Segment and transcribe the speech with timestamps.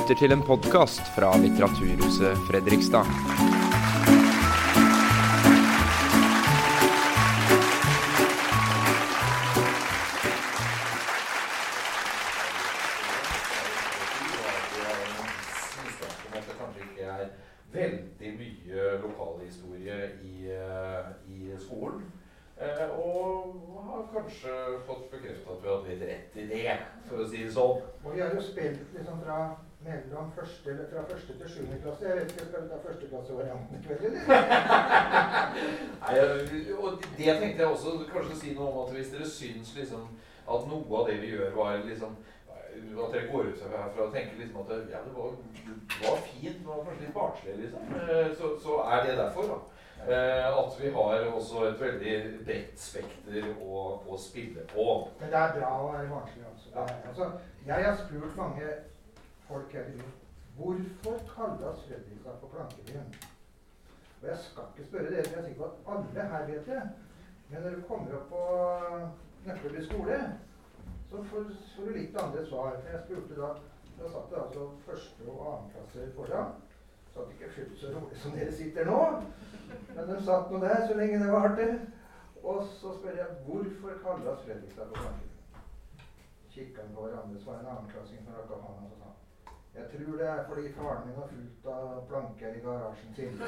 [0.00, 3.59] lytter til en podkast fra Litteraturhuset Fredrikstad.
[30.06, 32.08] Mellom første, fra første til sjuende klasse.
[32.08, 34.20] Jeg vet ikke, Skal vi ta førsteklassevarianten i kveld, eller?
[36.82, 40.02] Og det tenkte jeg også kanskje å si noe om at hvis dere syns liksom
[40.50, 42.12] at noe av det vi gjør, var liksom
[42.70, 45.34] at dere går ut herfra og tenker liksom at ja, det var,
[45.90, 49.52] det var fint, det var kanskje litt barnslig, liksom, eh, så, så er det derfor.
[49.52, 49.58] da.
[50.00, 52.14] Eh, at vi har også et veldig
[52.46, 54.86] bredt spekter å, å, spille på.
[55.20, 56.44] Men det er bra å være barnslig.
[56.48, 56.70] Altså.
[56.72, 56.86] Ja.
[57.10, 57.26] altså.
[57.66, 58.70] Jeg har spurt mange
[59.50, 60.02] folk her i
[60.56, 63.14] hvorfor kalles Fredrikstad for Plankebyen.
[64.22, 66.66] Og jeg skal ikke spørre dere, for jeg er sikker på at alle her vet
[66.66, 66.82] det.
[67.50, 68.42] Men når du kommer opp på
[69.46, 70.18] Nøkkelby skole,
[71.10, 72.76] så får, du litt andre svar.
[72.92, 73.52] Jeg spurte da
[74.00, 76.52] Da satt det altså første- og annenklasser foran.
[77.14, 79.00] Satt ikke fullt så rolig som dere sitter nå.
[79.94, 81.66] Men de satt nå der så lenge det varte.
[82.42, 85.26] Og så spør jeg hvorfor kalles Fredrikstad for Plankebyen.
[86.54, 89.10] Kikka på hverandre, så var en annenklassing som rakk opp og sa
[89.74, 93.32] jeg tror det er fordi faren min har fullt av planker i garasjen sin.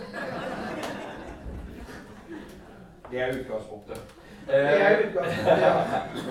[3.12, 4.00] Det er utgangspunktet.
[4.46, 5.74] Det er utgangspunktet, ja.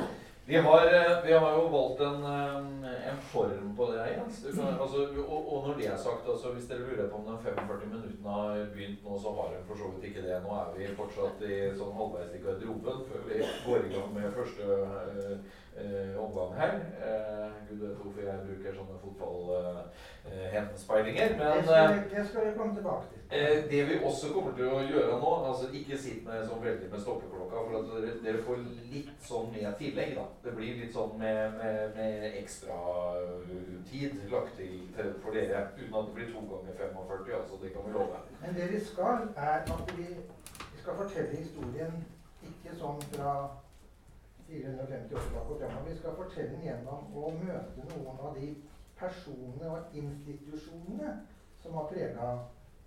[0.45, 4.07] Vi har, eh, vi har, jo valgt en, eh, en, form på det.
[4.09, 4.45] Jens.
[4.55, 4.97] Kan, altså,
[5.27, 8.29] og, og, når det er sagt, altså, hvis dere lurer på om de 45 minuttene
[8.29, 10.41] har begynt nå, så har de for så vidt ikke det.
[10.43, 14.35] Nå er vi fortsatt i sånn halvveis i garderoben før vi går i gang med
[14.39, 14.65] første
[16.19, 16.73] omgang her.
[17.05, 21.27] Eh, Gud vet hvorfor jeg bruker sånne fotballhendespeilinger.
[21.31, 21.47] Øh, men
[22.11, 23.19] det skal vi komme tilbake til.
[23.71, 26.99] det vi også kommer til å gjøre nå altså Ikke sitt med sånn veldig med
[27.05, 28.57] stoppeklokka, for at dere, dere får
[28.93, 30.11] litt sånn med tillegg.
[30.19, 32.11] da det blir litt sånn med, med, med
[32.41, 32.77] ekstra
[33.91, 35.59] tid lagt til, til, for dere.
[35.79, 37.39] Uten at det blir to ganger 45.
[37.41, 38.17] altså Det kan vi love.
[38.41, 40.07] Men det vi skal, er at vi,
[40.73, 41.93] vi skal fortelle historien
[42.43, 43.31] ikke sånn fra
[44.51, 45.85] 450 år tilbake og.
[45.87, 48.53] Vi skal fortelle den gjennom å møte noen av de
[48.99, 51.13] personene og institusjonene
[51.63, 52.31] som har prega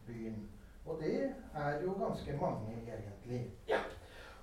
[0.06, 0.42] byen.
[0.86, 3.50] Og det er jo ganske mange, egentlig.
[3.68, 3.80] Ja.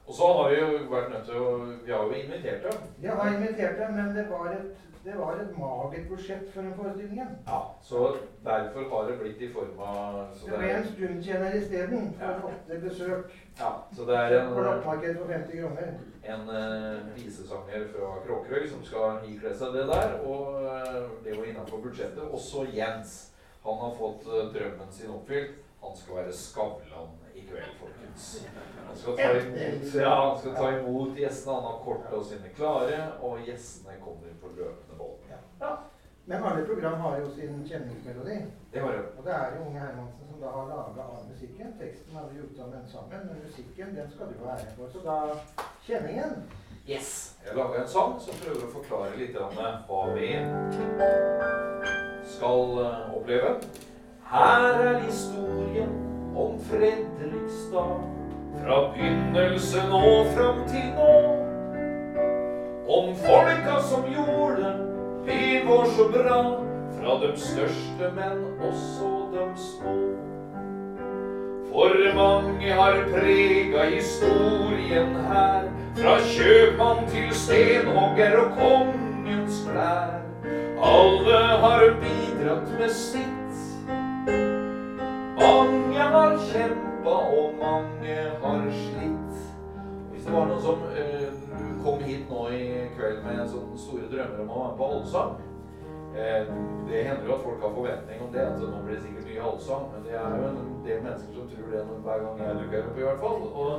[0.07, 1.51] Og så har vi jo vært nødt til å
[1.85, 2.87] Vi har jo invitert dem.
[2.97, 4.71] Vi har invitert dem, men det var et,
[5.03, 7.27] det var et magert budsjett for den forestillingen.
[7.45, 12.25] Ja, Så derfor har det blitt i form av Det ble en stundtjener isteden for
[12.25, 12.51] ja.
[12.51, 13.33] åtte besøk.
[13.59, 15.93] Ja, så det er en, for for 50 kroner.
[16.23, 20.19] En uh, visesanger fra Kråkerøy som skal ikle seg det der.
[20.21, 22.23] Og uh, det var innenfor budsjettet.
[22.31, 23.33] Også Jens.
[23.65, 25.57] Han har fått uh, drømmen sin oppfylt.
[25.81, 28.00] Han skal være Skavlan i kveld, folkens.
[28.87, 31.55] Han skal ta imot, ja, han skal ta imot gjestene.
[31.55, 35.31] Han har korta sine klare, og gjestene kommer på løpende bånd.
[35.59, 35.77] Ja.
[36.25, 38.41] Men alle program har jo sin kjenningsmelodi.
[38.71, 39.03] Det har jo.
[39.17, 41.73] Og det er jo Unge Hermansen som da har laga all musikken.
[41.79, 44.87] Teksten har vi gjort sammen sammen, men musikken den skal du ha ære for.
[44.93, 45.17] Så da
[45.87, 46.43] kjenningen.
[46.89, 47.37] Yes.
[47.45, 50.31] Jeg laga en sang som prøver å forklare litt hva vi
[52.35, 53.57] skal eh, oppleve.
[54.31, 58.01] Her er historien om Fredrikstad.
[58.61, 61.13] Fra begynnelsen og fram til nå.
[62.91, 64.73] Om folka som gjorde
[65.25, 66.41] vi vår så bra.
[66.91, 69.95] Fra de største, men også de små.
[71.71, 75.69] For mange har prega historien her.
[75.95, 80.19] Fra kjøpmann til stenhogger og kongens klær.
[80.81, 83.31] Alle har bidratt med sitt
[85.41, 89.37] mange har kjempa, og mange har slitt.
[90.11, 91.29] Hvis det var noen som uh,
[91.83, 92.65] kom hit nå i
[92.97, 95.31] kveld med sånne store drømmer om å være med på allsang
[96.13, 96.51] uh,
[96.89, 99.47] Det hender jo at folk har forventning om det, at nå blir det sikkert mye
[99.53, 99.87] allsang.
[99.95, 103.01] Men det er jo en del mennesker som tror det hver gang jeg dukker opp,
[103.01, 103.41] i hvert fall.
[103.49, 103.73] Og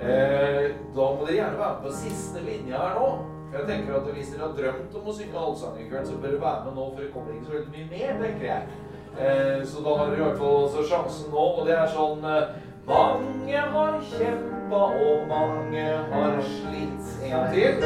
[0.00, 0.64] uh,
[0.96, 3.12] da må dere gjerne være med på siste linja her nå.
[3.52, 6.30] Jeg tenker at Hvis dere har drømt om å synge allsang i kveld, så bør
[6.32, 8.91] dere være med nå, for det kommer ikke så veldig mye mer, tenker jeg.
[9.18, 12.22] Eh, så da har du i hvert fall også sjansen nå, og det er sånn
[12.24, 12.54] eh,
[12.88, 17.10] Mange har kjempa, og mange har slitt.
[17.28, 17.84] En til.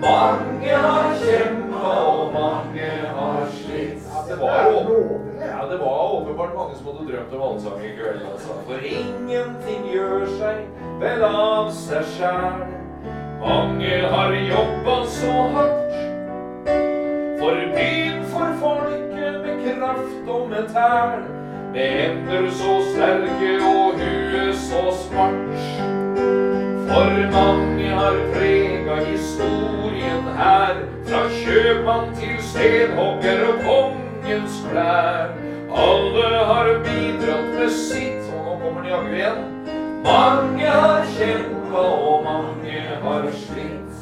[0.00, 4.06] Mange har kjempa, og mange har slitt.
[4.28, 4.70] Det var,
[5.40, 8.22] ja, det var åpenbart mange som hadde drømt om allsang i kveld.
[8.30, 8.60] Altså.
[8.68, 10.62] For ingenting gjør seg
[11.02, 12.62] vel av seg sjæl.
[13.40, 16.00] Mange har jobba så hardt
[17.40, 18.99] for byen, for med
[19.80, 21.20] kraft og med tæl.
[21.72, 25.60] Med hender så sterke og huet så smart.
[26.88, 30.74] For mange har prega historien her,
[31.06, 35.30] fra kjøpmann til stenhogger og kongens klær.
[35.70, 39.40] Alle har bidratt med sitt, og nå kommer de jaggu igjen.
[40.04, 43.96] Mange har kjempa, og mange har slitt.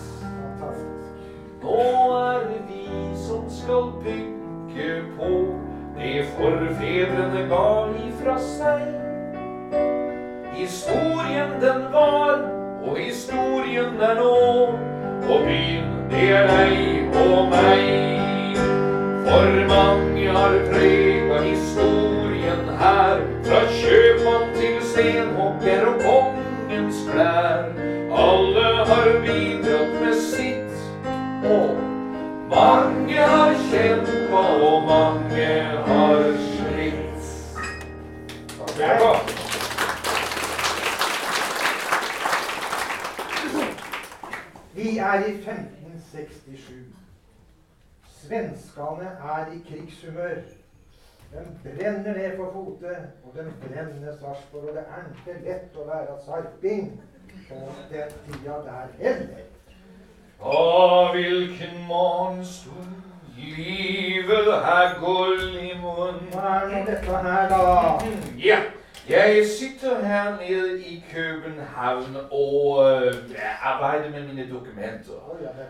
[1.63, 1.81] Nå
[2.17, 2.89] er det vi
[3.27, 5.68] som skal bygge på
[5.99, 7.69] det forfedrene ga
[8.07, 8.83] ifra seg.
[10.55, 12.45] Historien den var,
[12.83, 14.37] og historien er nå.
[15.29, 18.61] Og byen, det er deg og meg.
[19.27, 27.69] For mange har prega historien her, fra kjøpmann til stenhogger og kongens klær.
[28.29, 30.81] Alle har bidratt med sitt,
[31.45, 31.88] og
[32.51, 35.47] mange har kjempa, og mange
[35.89, 36.23] har
[36.53, 37.23] slitt.
[38.69, 39.17] Skal.
[44.75, 46.73] Vi er i 1567.
[48.23, 50.41] Svenskene er i krigshumør.
[51.33, 54.69] De brenner ned for fote, og de brenner Sarpsborg.
[54.69, 56.91] Og det er ikke lett å være sarping
[57.49, 57.61] på
[57.91, 59.48] den tida der heller.
[60.39, 63.03] Å, hvilken morgenstund,
[63.35, 66.29] livet er gull i munnen.
[66.31, 67.97] Hva er nå dette her, da?
[68.39, 68.61] Ja,
[69.09, 73.15] jeg sitter her nede i København og uh,
[73.63, 75.19] arbeider med mine dokumenter.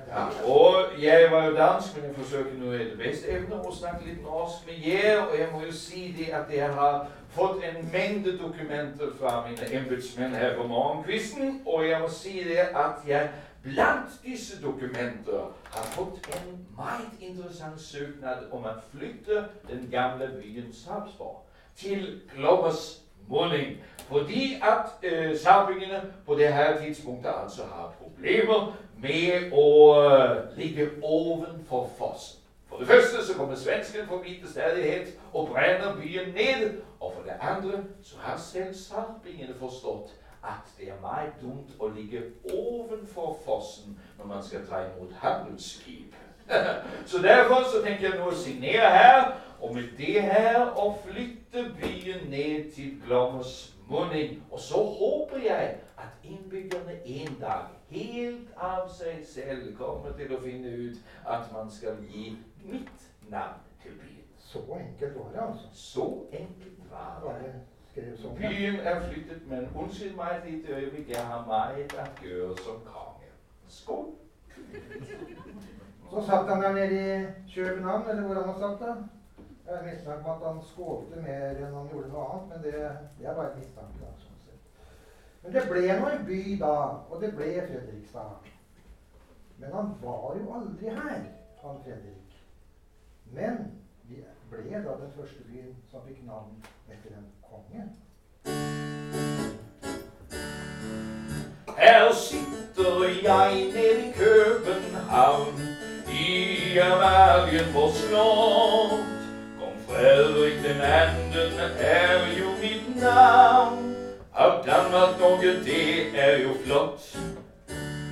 [0.09, 4.05] Ja, og jeg var jo dansk, men jeg forsøker nå etter beste evne å snakke
[4.05, 5.23] litt norsk med jer.
[5.23, 9.73] Og jeg må jo si det at jeg har fått en mengde dokumenter fra mine
[9.81, 11.61] embetsmenn her på morgenkvisten.
[11.65, 13.31] Og jeg må si det at jeg
[13.63, 20.73] blant disse dokumenter har fått en meget interessant søknad om å flytte den gamle byen
[20.73, 21.45] Sarpsborg
[21.77, 23.77] til Glommers munning.
[24.09, 29.67] Fordi at eh, sarpingene på det her tidspunktet altså har problemer med å
[30.01, 32.39] øh, ligge ovenfor fossen.
[32.69, 36.81] For det første så kommer svensken forbi til stadighet og brenner byen ned.
[37.01, 40.15] Og for det andre så har selv sarpingene forstått
[40.45, 42.23] at det er meget dumt å ligge
[42.55, 46.15] ovenfor fossen når man skal ta imot handelsskip.
[47.11, 51.65] så derfor så tenker jeg nå å signere her, og med det her å flytte
[51.81, 54.43] byen ned til Glommers munning.
[54.51, 60.41] Og så håper jeg at innbyggerne en dag helt av seg selv kommer til å
[60.45, 64.25] finne ut at man skal gi mitt navn til byen.
[64.39, 65.69] Så enkelt var det, altså.
[65.73, 67.55] Så enkelt var det.
[67.99, 68.35] Skrev sånn.
[68.39, 72.77] Byen er flyttet, men unnskyld meg et lite øyeblikk, jeg har meget å gjøre som
[72.87, 73.31] konge.
[73.75, 74.05] Skål!
[76.11, 77.17] Så satt han der nede i
[77.55, 78.93] København, eller hvor han har satt da.
[79.67, 82.85] Jeg har mistanke om at han skålte mer enn han gjorde noe annet, men det,
[83.19, 83.99] det er bare et mistanke.
[84.05, 84.87] da, sånn sett.
[85.43, 86.73] Men det ble nå en by da,
[87.11, 88.49] og det ble Fredrikstad.
[89.59, 91.27] Men han var jo aldri her,
[91.65, 92.41] han Fredrik.
[93.35, 93.61] Men
[94.51, 96.51] ble da den første byen som fikk navn
[96.93, 97.83] etter en konge.
[101.79, 105.61] Her sitter jeg nede i København,
[106.13, 109.05] i Amalienborg slott.
[109.59, 113.95] Kong Fredrik den anden er jo mitt navn.
[114.35, 117.19] Av Danmark Norge, det er jo flott.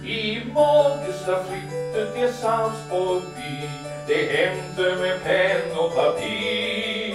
[0.04, 3.85] I morges da flyttet jeg Sarpsborg by.
[4.08, 7.14] Det hendte med penn og papir.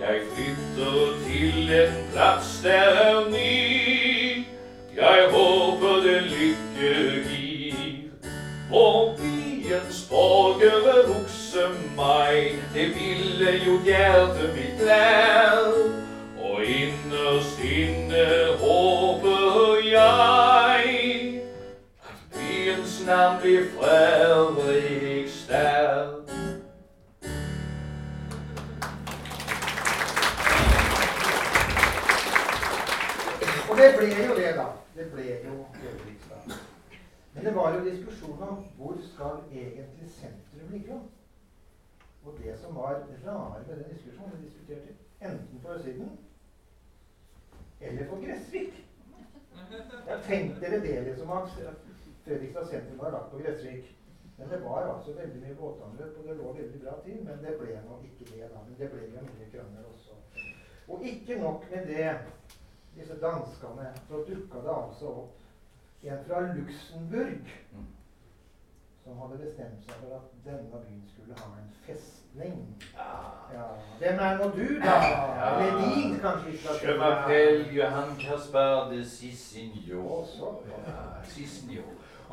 [0.00, 4.46] Jeg flytter til en plass der er ny.
[4.96, 6.94] Jeg håper det lykke
[7.28, 8.08] gir.
[8.72, 15.60] Og byens borgere vokser meg, det ville jo hjertet mitt lær.
[16.40, 18.26] Og innerst inne
[18.60, 19.13] håper
[23.04, 25.04] byens navn blir Fredrikstad.
[33.70, 34.66] Og det ble jo det, da.
[34.96, 36.42] Det ble jo Fredrikstad.
[37.34, 40.94] Men det var jo diskusjon om hvor skal egentlig sentrum ligge.
[42.24, 42.82] Og det som var
[43.26, 44.88] rare med den diskusjonen, vi diskuterte
[45.20, 46.10] enten på Østsiden
[47.80, 48.86] eller på Gressvik.
[50.08, 51.30] Jeg tenkte dere det liksom
[52.24, 53.90] Fredrikstad sentrum var lagt på Gressvik.
[54.38, 57.18] Men det var altså veldig mye båtanløp, og det lå veldig bra til.
[57.26, 58.62] Men det ble nå ikke det, da.
[58.66, 60.16] Men det ble jo mye krangler også.
[60.88, 62.08] Og ikke nok med det
[62.96, 65.40] disse danskene, så dukka det altså opp
[66.04, 67.54] en fra Luxembourg
[69.04, 72.60] som hadde bestemt seg for at denne byen skulle ha en festning.
[72.96, 73.16] Ja.
[73.54, 73.66] Ja,
[73.98, 74.94] Hvem er nå du, da?
[75.48, 76.76] Eller de, kanskje?
[76.86, 80.24] Je m'appelle Johan Caspar de Cicinho.
[80.66, 81.82] Ja, Cicinho.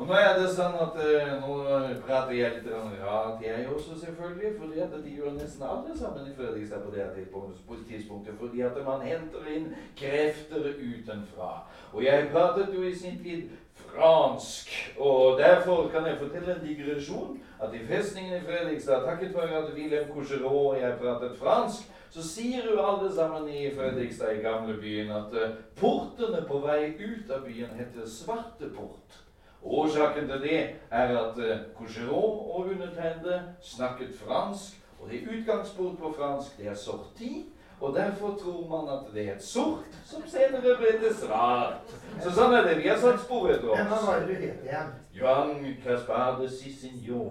[0.02, 1.56] Og nå er det sånn at eh, nå
[2.02, 4.50] prater jeg litt om rart, jeg også, selvfølgelig.
[4.58, 8.34] fordi at de gjør nesten alle sammen i Fredrikstad på det tidspunktet.
[8.40, 11.52] Fordi at man henter inn krefter utenfra.
[11.92, 13.54] Og jeg pratet jo i sin tid
[13.84, 14.74] fransk.
[14.98, 17.38] Og derfor kan jeg fortelle en digresjon.
[17.62, 22.26] At i festningen i Fredrikstad, takket være at Wilhelm Coucherot og jeg pratet fransk, så
[22.26, 27.46] sier jo alle sammen i Fredrikstad, i gamlebyen, at eh, portene på vei ut av
[27.46, 29.21] byen heter Svarteport.
[29.64, 36.14] Årsaken til det er at uh, Coucherot og undertegnede snakket fransk, og det utgangspunkt på
[36.18, 40.76] fransk det er sorti, og derfor tror man at det er et sort, som senere
[40.78, 41.90] ble til svart.
[42.22, 44.06] Så sånn er det vi har satt spor etter Men hva oss.
[44.06, 44.92] var det du het igjen?
[45.12, 47.22] Johan Caspar de Å Cicinho.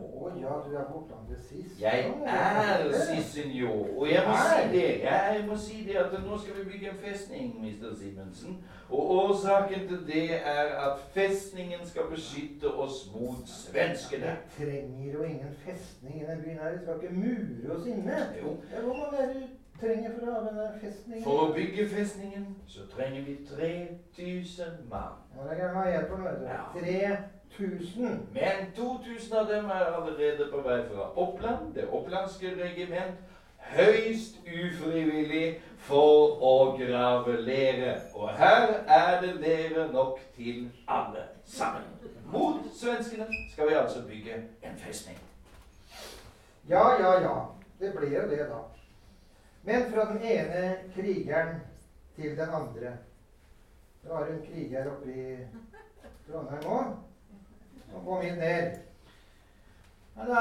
[0.41, 1.79] ja, du er bortlandet sist.
[1.81, 3.70] Jeg er det.
[3.98, 4.89] Og jeg må si det.
[5.03, 8.58] Jeg må si det at nå skal vi bygge en festning, mister Simensen.
[8.89, 14.36] Og årsaken til det er at festningen skal beskytte oss mot svenskene.
[14.58, 16.72] Vi trenger jo ingen festning i denne byen her.
[16.72, 18.20] Vi skal ikke mure oss inne.
[18.41, 18.58] Jo.
[18.74, 21.24] Ja, må være det du trenger for å ha denne festningen?
[21.26, 25.20] For å bygge festningen så trenger vi 3000 mann.
[25.36, 26.46] Ja, det kan jeg hjelpe med.
[26.48, 27.18] Ja.
[27.58, 28.22] 3000.
[28.34, 33.20] Men 2000 av dem er allerede på vei fra Oppland, det opplandske regiment.
[33.72, 37.94] Høyst ufrivillig for å grave lere.
[38.18, 41.86] Og her er det dere nok til alle sammen.
[42.32, 45.18] Mot svenskene skal vi altså bygge en festning.
[46.70, 47.38] Ja, ja, ja.
[47.80, 48.62] Det ble jo det, da.
[49.63, 51.60] Men fra den ene krigeren
[52.15, 52.94] til den andre.
[54.03, 55.25] Det var en kriger oppe i
[56.27, 56.96] Trondheim òg,
[57.91, 58.80] som kom inn ned.
[60.15, 60.32] Men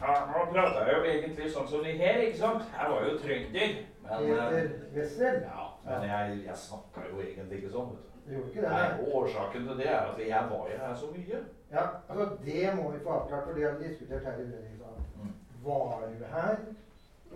[0.00, 2.66] Ja, nå prater jeg jo egentlig sånn som de her, ikke sant?
[2.74, 3.76] Her var jo trønder.
[4.02, 8.36] Men, eh, Peter Wessel ja, men jeg, jeg snakka jo egentlig ikke sånn, vet du.
[8.50, 8.70] Ikke det?
[8.74, 11.40] Nei, årsaken til det er at jeg var jo her så mye.
[11.72, 15.00] Ja, altså Det må vi få avklart, for det har vi diskutert her i Fredrikstad.
[15.22, 15.32] Mm.
[15.64, 16.56] Var du her,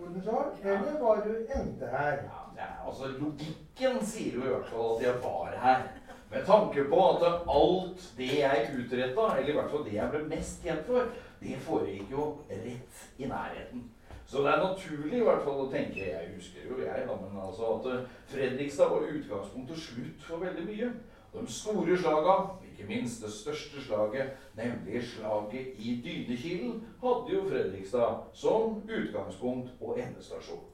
[0.01, 2.11] Tordenskjold, eller var du endte her?
[2.11, 5.83] Ja, det er, altså Logikken sier jo i hvert fall at jeg var her.
[6.31, 10.21] Med tanke på at alt det jeg utretta, eller i hvert fall det jeg ble
[10.31, 13.83] mest kjent for, det foregikk jo rett i nærheten.
[14.25, 17.41] Så det er naturlig i hvert fall å tenke Jeg husker jo jeg, da, men
[17.45, 20.91] altså at Fredrikstad var utgangspunktet slutt for veldig mye.
[21.33, 22.37] De store slaga,
[22.81, 29.99] ikke minst det største slaget, nemlig slaget i Dynekilen, hadde jo Fredrikstad som utgangspunkt og
[29.99, 30.65] endestasjon.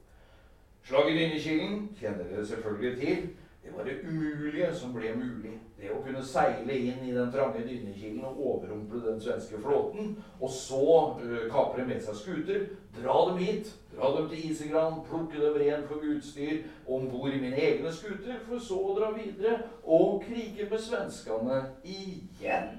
[0.84, 3.30] Slaget i Dynekilen kjenner dere selvfølgelig til.
[3.68, 5.58] Det var det umulige som ble mulig.
[5.78, 10.54] Det å kunne seile inn i den trange Dynekilen og overrumple den svenske flåten, og
[10.56, 10.88] så
[11.20, 12.64] uh, kapre med seg skuter,
[12.96, 17.44] dra dem hit, dra dem til Isegran, plukke dem ren for utstyr om bord i
[17.44, 22.78] mine egne skuter, for så å dra videre og krige med svenskene igjen.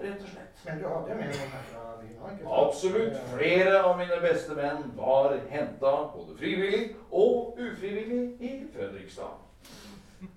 [0.00, 0.58] Rett og slett.
[0.64, 2.44] Men du hadde jo med noen her fra byen?
[2.64, 3.24] Absolutt.
[3.36, 9.43] Flere av mine beste menn var henta både frivillig og ufrivillig i Fredrikstad.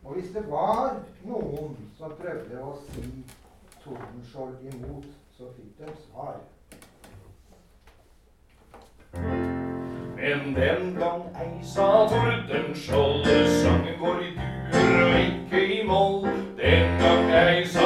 [0.08, 0.94] Og hvis det var
[1.28, 3.02] noen som prøvde å si
[3.84, 6.38] Tordenskjold imot, så fikk de svar.
[10.16, 13.28] Men den gang ei sa Tordenskjold,
[13.60, 16.24] sangen går i duer og ikke i moll.
[16.56, 17.77] Den gang ei sa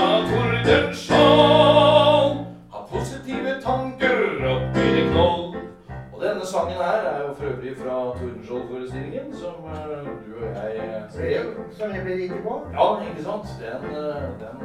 [6.51, 11.45] sangen her er jo for øvrig fra Tordenskjold-forestillingen, som eh, du og jeg eh, skrev.
[11.77, 12.53] Som jeg ble rike på?
[12.77, 13.45] Ja, ikke sant?
[13.61, 14.55] Den, eh, den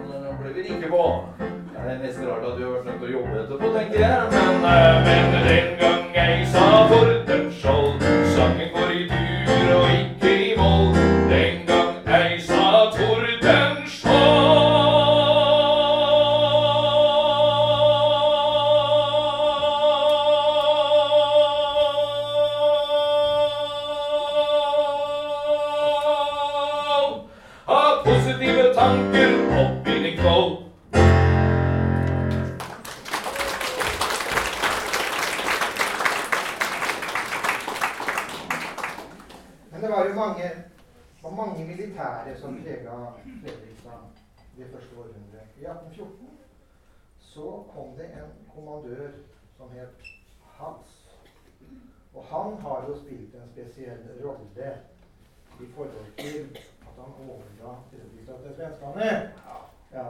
[0.40, 1.02] ble vi rike på.
[1.73, 4.19] Det er nesten rart at du har vært nødt til å jobbe etterpå, tenker jeg.
[4.35, 4.55] Men,
[5.07, 7.95] men den gang jeg sa Tordenskjold,
[48.57, 49.09] kommandør
[49.57, 50.11] som het
[50.57, 50.93] Hans.
[52.17, 54.71] Og han har jo spilt en spesiell rolle
[55.61, 59.05] i forhold til at han overga Fredrikstad til svenskene.
[59.05, 59.59] Ja,
[59.93, 60.07] Ja.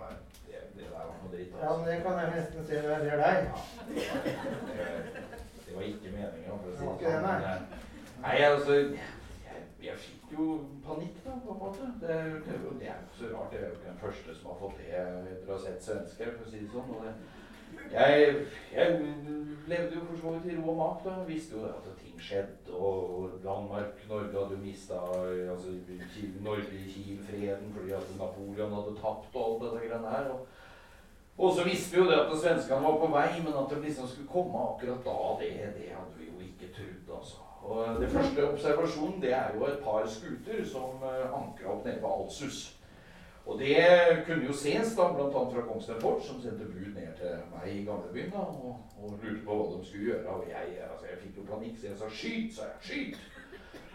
[0.00, 0.16] det,
[0.46, 3.00] det, det der var noe dritt, Ja, men det kan jeg nesten se når jeg
[3.00, 3.36] ser deg.
[5.66, 7.22] Det var ikke meninga, for å si Det det det, sånn.
[7.22, 7.58] nei.
[8.24, 10.46] Nei, altså jeg, jeg fikk jo
[10.86, 11.90] panikk, da, på en måte.
[12.00, 13.52] Det, er jo- det, det er så rart.
[13.52, 16.34] Jeg er jo ikke den første som har fått det etter å ha sett svensker,
[16.36, 17.14] for å si det sånn.
[17.92, 18.34] Jeg,
[18.74, 19.00] jeg
[19.66, 21.04] levde jo for så vidt i ro og mak.
[21.04, 22.72] da, Visste jo at ting skjedde.
[22.72, 24.94] Og Danmark, Norge hadde jo mista
[25.52, 25.68] altså,
[26.40, 30.32] Norge Kiel-freden fordi at Napoleon hadde tapt og alt dette greiene her.
[31.38, 34.08] Og, så visste vi jo det at svenskene var på vei, men at de liksom
[34.08, 37.38] skulle komme akkurat da, det, det hadde vi jo ikke trodd, altså.
[37.62, 42.02] Og det første observasjonen det er jo et par skuter som uh, ankra opp nede
[42.02, 42.79] ved Alsus.
[43.46, 43.80] Og det
[44.26, 45.30] kunne jo ses da, bl.a.
[45.32, 49.42] fra Kongsberg Fort, som sendte bud ned til meg i gamlebyen da, og, og lurte
[49.46, 50.36] på hva de skulle gjøre.
[50.36, 52.80] Og jeg, altså, jeg fikk jo panikk, så jeg sa 'skyt', sa jeg.
[52.86, 53.40] 'Skyt'!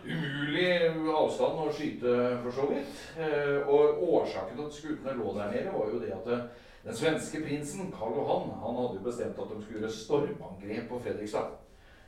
[0.05, 0.69] Umulig
[1.17, 2.11] avstand å skyte,
[2.43, 2.97] for så vidt.
[3.17, 6.43] Eh, og årsaken til at skutene lå der nede, var jo det at eh,
[6.85, 10.99] den svenske prinsen, Karl Johan, han hadde jo bestemt at de skulle gjøre stormangrep på
[11.07, 11.55] Fredrikstad.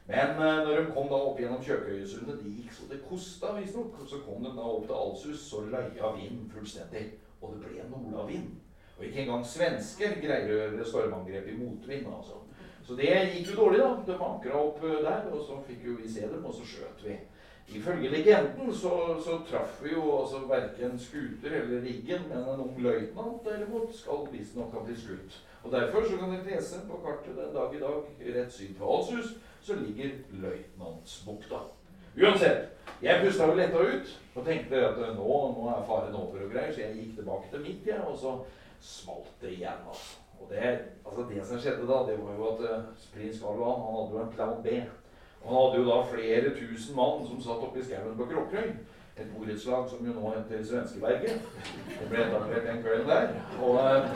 [0.07, 3.97] Men eh, når de kom da opp gjennom Kjøkøysundet, det gikk så det kosta visstnok,
[4.05, 7.07] så kom de da opp til Alsus, så leia vinden fullstendig.
[7.41, 8.51] Og det ble nordavind.
[8.97, 12.07] Og ikke engang svensker greier stormangrep i motvind.
[12.07, 12.41] altså.
[12.87, 13.89] Så det gikk jo dårlig, da.
[14.07, 17.03] De ankra opp eh, der, og så fikk jo vi se dem, og så skjøt
[17.03, 17.17] vi.
[17.75, 18.91] Ifølge legenden så,
[19.25, 24.23] så traff vi jo altså verken skuter eller riggen, men en ung løytnant derimot skal
[24.31, 25.35] visstnok ha blitt skutt.
[25.63, 28.93] Og Derfor så kan dere lese på kartet den dag i dag, rett syd for
[28.95, 31.59] Alshus, så ligger Løytnantsbukta.
[32.17, 32.69] Uansett,
[33.01, 36.71] jeg pusta jo letta ut og tenkte at nå, nå er faren over og greier,
[36.73, 38.31] så jeg gikk tilbake til mitt, jeg, og så
[38.81, 39.83] smalt det igjen.
[39.89, 40.17] altså.
[40.41, 43.83] Og det, altså det som skjedde da, det var jo at eh, prins Karl Johan
[43.85, 44.75] han hadde jo en plan B.
[45.41, 48.69] Og han hadde jo da flere tusen mann som satt oppe i skauen på Kråkerøy.
[49.17, 51.41] Et borettslag som jo nå heter Svenskeberget.
[51.89, 53.29] Det ble etablert den kvelden der.
[53.65, 54.09] Og eh,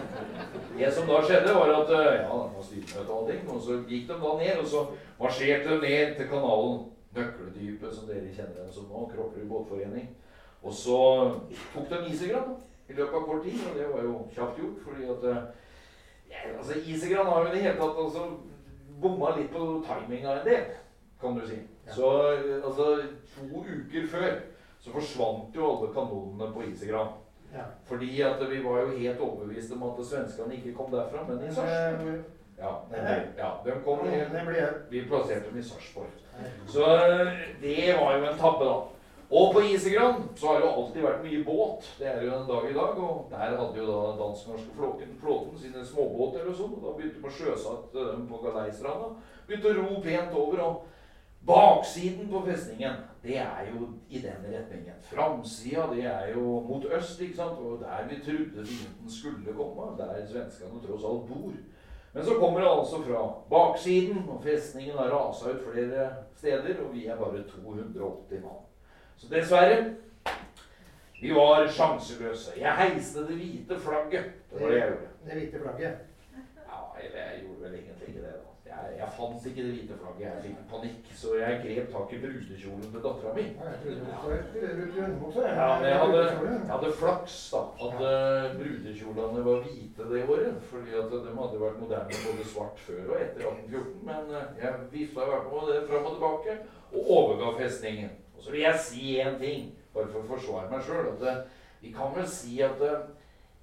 [0.77, 3.77] det som da skjedde, var at eh, ja, det var styremøte og allting, og så
[3.89, 4.83] gikk de da ned, og så
[5.21, 6.81] marsjerte de ned til kanalen
[7.15, 10.07] Nøkkeldypet, som dere kjenner den som nå, Kroppelig båtforening.
[10.61, 10.99] Og så
[11.73, 12.53] tok de Isegran
[12.89, 15.41] i løpet av kort tid, og det var jo kjapt gjort, fordi at eh,
[16.31, 18.27] ja, altså Isegran har jo i det hele tatt altså
[19.01, 20.69] bomma litt på timinga en del,
[21.21, 21.59] kan du si.
[21.89, 22.91] Så eh, altså
[23.33, 24.31] to uker før
[24.81, 27.17] så forsvant jo alle kanonene på Isegran.
[27.51, 27.65] Ja.
[27.85, 31.53] Fordi at vi var jo helt overbevist om at svenskene ikke kom derfra, men i
[31.53, 32.05] Sars.
[32.61, 33.27] Ja, nemlig.
[33.37, 33.99] ja, de kom
[34.89, 36.13] vi plasserte dem i Sarpsborg.
[36.69, 38.79] Så eh, det var jo en tabbe, da.
[39.31, 41.85] Og på Isegran så har det jo alltid vært mye båt.
[41.99, 42.97] Det er jo en dag i dag.
[42.99, 46.73] Og der hadde jo da dansk-norske flåten, flåten sine småbåter og sånn.
[46.75, 49.13] Og da begynte de å sjøsette dem på Galeistranda.
[49.47, 50.63] Begynte å ro pent over.
[50.65, 54.99] Og baksiden på festningen, det er jo i den retningen.
[55.13, 57.63] Framsida, det er jo mot øst, ikke sant.
[57.63, 59.93] Og der vi trodde vinden skulle komme.
[60.01, 61.55] Der svenskene tross alt bor.
[62.13, 66.93] Men så kommer det altså fra baksiden, og festningen har rasa ut flere steder, og
[66.93, 68.63] vi er bare 280 mann.
[69.17, 69.95] Så dessverre
[71.21, 72.51] Vi var sjanseløse.
[72.57, 74.31] Jeg heiste det hvite flagget.
[74.51, 75.09] Det var det jeg gjorde.
[75.25, 75.97] det hvite flagget.
[76.57, 78.50] Ja, eller jeg gjorde vel ingenting i det, da.
[78.71, 80.27] Jeg, jeg fant ikke det hvite flagget.
[80.27, 83.43] Jeg fikk panikk, så jeg grep tak i brudekjolen til dattera mi.
[85.59, 87.61] Ja, men jeg hadde, jeg hadde flaks, da.
[87.87, 90.61] At uh, brudekjolene var hvite det året.
[90.71, 93.97] Fordi at de hadde vært moderne både svart før og etter 1814.
[94.07, 96.57] Men eh, jeg vifta i hvert fall det fram og tilbake,
[96.93, 98.13] og overga festningen.
[98.37, 101.11] Og så vil jeg si én ting, bare for å forsvare meg sjøl.
[101.27, 101.43] Eh,
[101.83, 103.03] vi kan vel si at eh,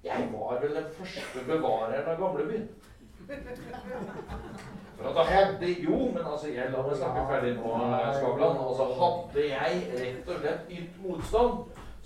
[0.05, 2.69] jeg var vel den første bevareren av gamlebyen.
[4.97, 7.73] For at da hadde Jo, men altså, jeg la meg snakke ferdig nå,
[8.17, 8.57] Skavlan.
[8.67, 11.53] Altså, hadde jeg rett og slett ytt motstand,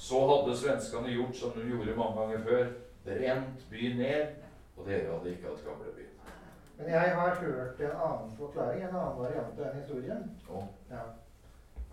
[0.08, 2.66] så hadde svenskene gjort som de gjorde mange ganger før.
[3.06, 4.36] Brent byen ned.
[4.78, 6.14] Og dere hadde ikke hatt gamlebyen.
[6.78, 10.24] Men jeg har hørt en annen forklaring, en annen variant av den historien.
[10.50, 10.64] Oh.
[10.90, 11.04] Ja.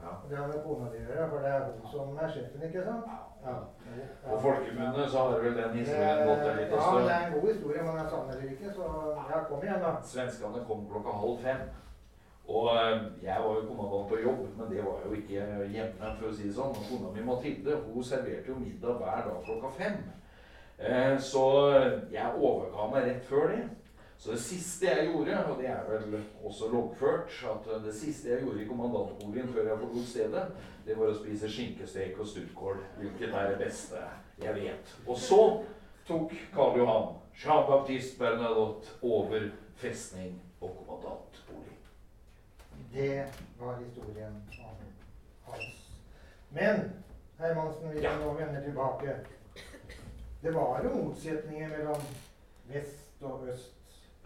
[0.02, 0.14] ja.
[0.22, 2.64] Og Det har med kona di å gjøre, for det er hun som er sjefen,
[2.66, 3.29] ikke sant?
[3.44, 3.56] Ja.
[4.24, 7.46] På folkemunne så har vel den historien gått en liten ja, det er en god
[7.52, 8.88] historie, men jeg savner det ikke, så
[9.30, 9.92] ja, kom igjen, da.
[10.12, 11.64] Svenskene kom klokka halv fem.
[12.50, 16.28] Og eh, jeg var jo kommandant på jobb, men det var jo ikke hjemme, for
[16.28, 16.74] å si det sånn.
[16.74, 20.00] Og kona mi Mathilde hun serverte jo middag hver dag klokka fem.
[20.78, 21.44] Eh, Så
[22.12, 23.62] jeg overga meg rett før det.
[24.20, 28.42] Så det siste jeg gjorde, og det er vel også loggført, at det siste jeg
[28.42, 30.42] gjorde i kommandantboligen før jeg forlot stedet,
[30.84, 34.02] det var å spise skinkestek og stuttkål, hvilket er det beste
[34.42, 34.92] jeg vet.
[35.06, 35.40] Og så
[36.04, 39.48] tok Karl Johan, Jean-Baptiste Bernadotte, over
[39.80, 41.80] festning og kommandantbolig.
[42.92, 43.24] Det
[43.56, 44.78] var historien om
[45.48, 45.82] hans.
[46.52, 46.90] Men
[47.40, 48.18] Hermansen, vi Ja.
[48.18, 49.16] nå vender tilbake.
[50.42, 52.00] Det var jo motsetninger mellom
[52.68, 53.79] vest og øst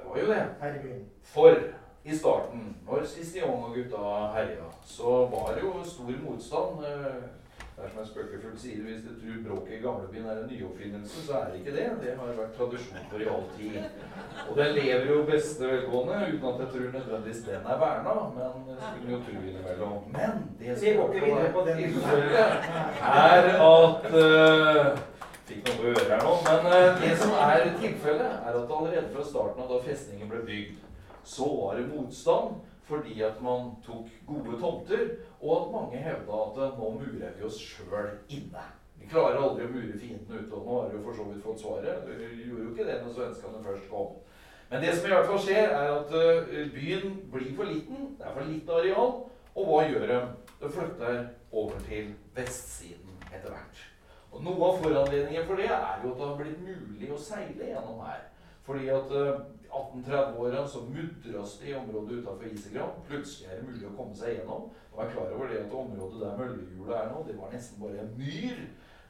[0.04, 0.44] Det var jo det.
[1.24, 1.56] For
[2.04, 3.96] i starten, når Sistiong og gutta
[4.34, 6.84] herja, så var det jo stor motstand.
[6.84, 7.22] Eh,
[7.76, 11.24] Det er som en spøkefullt sier, hvis du tror bråket i gamlebyen er en nyoppfinnelse,
[11.26, 11.86] så er det ikke det.
[12.02, 13.78] Det har vært tradisjon for i all tid.
[14.50, 18.14] Og den lever jo beste velgående, uten at jeg tror nødvendigvis den er verna.
[18.36, 20.06] Men skulle jo tro innimellom.
[20.14, 21.50] Men det som er,
[23.02, 25.02] er at eh,
[25.44, 26.36] Fikk noe øret her nå.
[26.46, 30.40] Men eh, det som er tilfellet, er at allerede fra starten av da festningen ble
[30.46, 30.78] bygd,
[31.24, 35.04] så var det motstand fordi at man tok gode tomter,
[35.40, 38.64] og at mange hevda at eh, nå murer vi oss sjøl inne.
[39.00, 41.44] Vi klarer aldri å mure fienden ute, og nå har vi jo for så vidt
[41.44, 42.04] fått svaret.
[42.08, 44.12] Vi gjorde jo ikke det når svenskene først kom.
[44.70, 48.14] Men det som i hvert fall skjer, er at eh, byen blir for liten.
[48.18, 49.16] Det er for lite areal.
[49.54, 50.20] Og hva gjør de?
[50.60, 51.18] De flytter
[51.52, 53.84] over til vestsiden etter hvert.
[54.34, 57.68] Og Noe av foranledningen for det er jo at det har blitt mulig å seile
[57.70, 58.24] gjennom her.
[58.66, 59.44] Fordi at uh,
[59.74, 62.96] 1830-åra så mudres det i området utafor Isegran.
[63.08, 64.68] Plutselig er det mulig å komme seg gjennom.
[64.94, 68.02] Og er klar over det at området der møllehjulet er nå, det var nesten bare
[68.02, 68.62] en myr.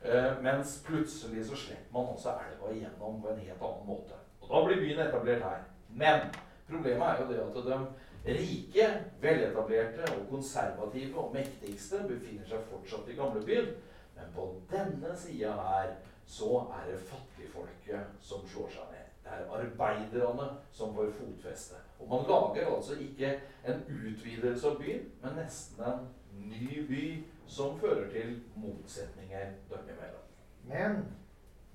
[0.05, 4.19] Uh, mens plutselig så slipper man også elva igjennom på en helt annen måte.
[4.45, 5.63] Og da blir byen etablert her.
[5.89, 6.27] Men
[6.69, 7.79] problemet er jo det at de
[8.25, 13.73] rike, veletablerte og konservative og mektigste befinner seg fortsatt i gamlebyen.
[14.17, 15.95] Men på denne sida her
[16.27, 19.11] så er det fattigfolket som slår seg ned.
[19.25, 21.81] Det er arbeiderne som får fotfeste.
[22.01, 26.09] Og man lager altså ikke en utvidelse av byen, men nesten en
[26.51, 27.05] ny by
[27.47, 30.27] som fører til motsetninger dem imellom.
[30.65, 31.05] Men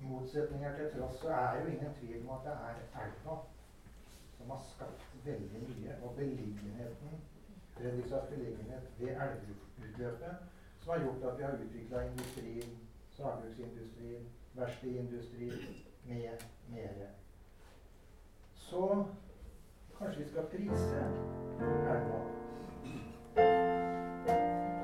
[0.00, 3.36] motsetninger til tross, så er jo ingen tvil om at det er elva
[4.36, 5.96] som har skapt veldig mye.
[6.02, 7.20] Og beliggenheten,
[8.30, 10.36] beliggenhet ved elvutløpet,
[10.80, 12.78] som har gjort at vi har utvikla industrien,
[13.16, 16.30] sagbruksindustrien, verkstedindustrien med
[16.68, 17.08] mere.
[18.54, 19.04] Så
[19.98, 21.04] kanskje vi skal prise
[21.60, 22.20] elva.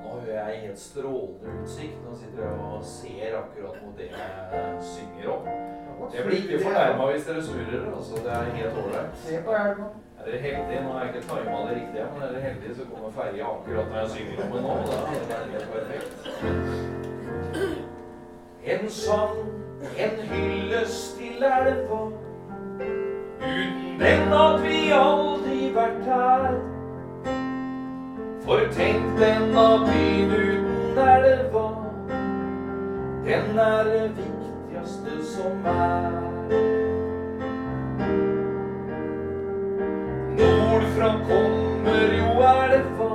[0.03, 1.99] Nå hører jeg helt strålende utsikt.
[2.05, 5.47] Nå sitter jeg og ser akkurat mot det jeg synger om.
[6.15, 7.95] Jeg blir ikke fornærma hvis dere surrer.
[7.97, 9.17] Altså, det er helt ålreit.
[9.17, 9.89] Se på elva.
[10.27, 10.83] Er det heldige?
[10.85, 13.87] Nå har jeg ikke tima det riktig, men er dere heldige, så kommer ferja akkurat
[13.91, 14.69] når jeg synger om det nå.
[14.91, 16.13] Da er det perfekt.
[18.65, 19.37] En sang,
[19.99, 22.01] en hyllest til elva.
[23.41, 26.59] Uten den hadde vi aldri vært her.
[28.47, 31.69] For tenk denne byen uten elva.
[33.29, 36.86] Den er det viktigste som er.
[41.29, 43.11] Kommer jo elva,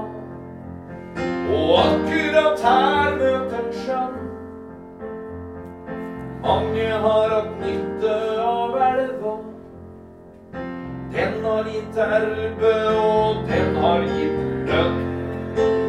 [1.51, 4.27] og akkurat her møter den sjøen.
[6.43, 9.35] Mange har hatt nytte av elva.
[11.11, 15.80] Den har gitt erbe, og den har gitt lønn.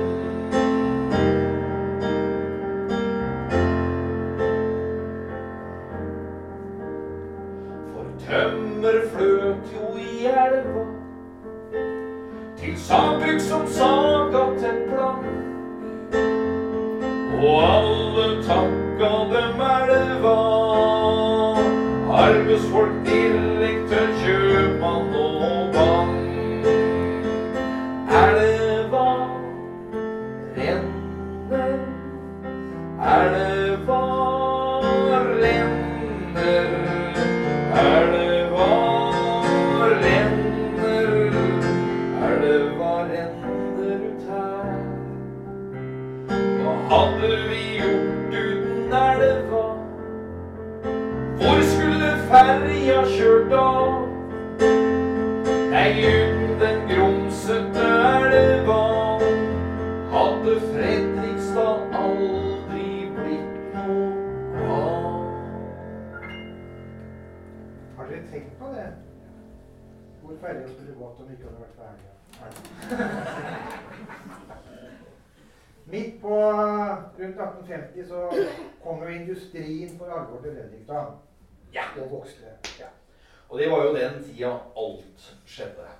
[80.23, 81.19] Alvor til Fredrikstad.
[81.75, 81.89] Ja.
[81.99, 82.55] Og vokste.
[82.81, 82.91] Ja.
[83.49, 85.91] Og det var jo den tida alt skjedde.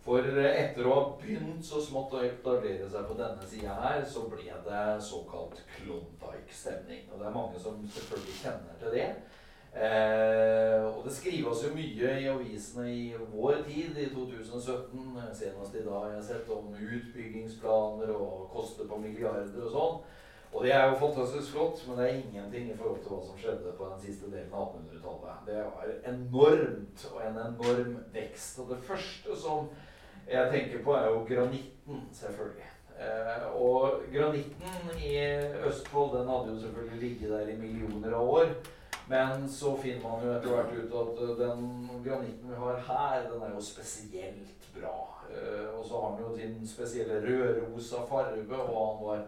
[0.00, 4.24] For etter å ha begynt så smått å etablere seg på denne sida her, så
[4.32, 7.04] ble det såkalt Klondyke-stemning.
[7.12, 9.10] Og det er mange som selvfølgelig kjenner til det.
[9.70, 13.02] Eh, og det skrives jo mye i avisene i
[13.34, 15.20] vår tid, i 2017.
[15.36, 20.00] Senest i dag jeg har sett om utbyggingsplaner og koster på milliarder og sånn.
[20.52, 23.38] Og det er jo fantastisk flott, men det er ingenting i forhold til hva som
[23.38, 25.44] skjedde på den siste delen av 1800-tallet.
[25.46, 28.58] Det var enormt, og en enorm vekst.
[28.58, 29.70] Og det første som
[30.26, 32.66] jeg tenker på, er jo granitten, selvfølgelig.
[33.00, 35.14] Eh, og granitten i
[35.70, 38.54] Østfold den hadde jo selvfølgelig ligget der i millioner av år.
[39.08, 41.62] Men så finner man jo etter hvert ut at eh, den
[42.04, 44.96] granitten vi har her, den er jo spesielt bra.
[45.30, 49.24] Eh, og så har den jo sin spesielle rødrosa farge, og han var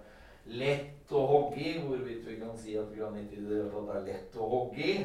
[0.47, 1.75] lett å hogge i.
[1.83, 4.97] Hvorvidt vi kan si at granitt i det hele tatt er lett å hogge i.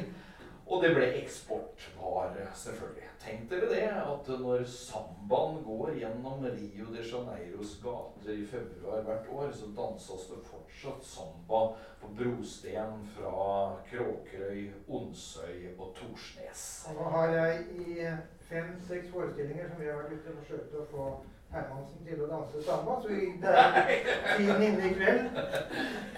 [0.68, 3.06] Og det ble eksportvare, selvfølgelig.
[3.22, 9.30] Tenk dere det, at når sambaen går gjennom Rio de Janeiros gater i februar hvert
[9.32, 11.62] år, så danses det fortsatt samba
[12.02, 16.66] på brosten fra Kråkerøy, Onsøy og Torsnes.
[16.92, 18.12] Nå har jeg i
[18.50, 21.10] fem-seks forestillinger som vi har vært ute og forsøkt å få
[21.48, 23.86] Hermansen til å danse samba, så det er
[24.36, 25.38] tiden inne i kveld.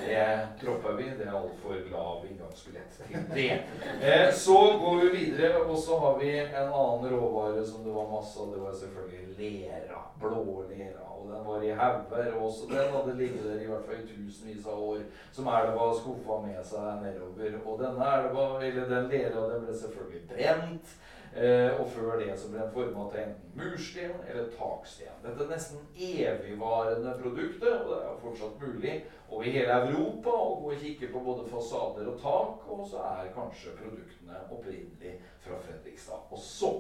[0.01, 0.25] Det
[0.59, 1.05] dropper vi.
[1.21, 3.61] Det er altfor lav inngangsbillett til det.
[4.03, 8.11] Eh, så går vi videre, og så har vi en annen råvare som det var
[8.11, 8.51] masse av.
[8.57, 10.03] Det var selvfølgelig lera.
[10.19, 11.07] Blå lera.
[11.15, 12.33] Og den var i hauger.
[12.41, 15.07] Også den hadde ligget der i hvert fall i tusenvis av år.
[15.37, 17.55] Som elva skuffa med seg nedover.
[17.63, 20.99] Og denne elva, eller den lera, den ble selvfølgelig brent.
[21.37, 25.13] Eh, og før det så ble den forma til enten mursten eller taksten.
[25.23, 28.97] Dette er nesten evigvarende produktet, og det er jo fortsatt mulig
[29.29, 33.31] over hele Europa å gå og kikke på både fasader og tak, og så er
[33.37, 35.15] kanskje produktene opprinnelig
[35.47, 36.27] fra Fredrikstad.
[36.35, 36.73] Og så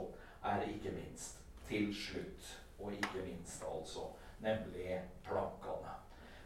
[0.42, 1.38] er det ikke minst
[1.70, 4.10] til slutt, og ikke minst altså,
[4.42, 5.99] nemlig plankene.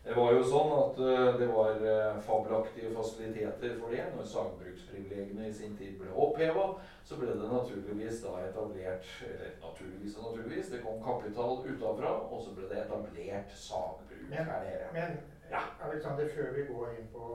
[0.04, 4.02] Det var jo sånn at uh, det var uh, fabelaktige fasiliteter for det.
[4.12, 6.66] Når sagbruksprivilegiene i sin tid ble oppheva,
[7.08, 12.44] så ble det naturligvis da etablert Eller naturligvis og naturligvis, det kom kapital utafra, og
[12.44, 14.90] så ble det etablert sagbruk men, her nede.
[14.92, 15.16] Men
[15.50, 15.64] ja.
[15.88, 17.30] Alexander, før vi går inn på,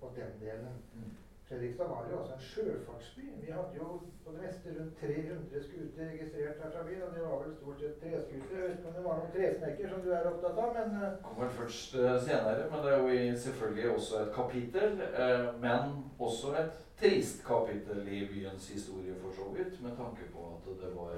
[0.00, 1.10] på den delen mm.
[1.52, 3.24] Fredrikstad var jo også en sjøfartsby.
[3.44, 3.86] Vi hadde jo
[4.24, 7.02] på det meste rundt 300 skuter registrert her fra byen.
[7.06, 8.56] Og det var vel stort sett treskuter.
[8.56, 11.18] Jeg vet ikke om det var noen tresnekker som du er opptatt av, men uh,
[11.26, 15.02] Kommer først uh, senere, men det er jo selvfølgelig også et kapittel.
[15.18, 15.92] Uh, men
[16.28, 19.76] også et trist kapittel i byens historie, for så vidt.
[19.84, 21.12] Med tanke på at det var,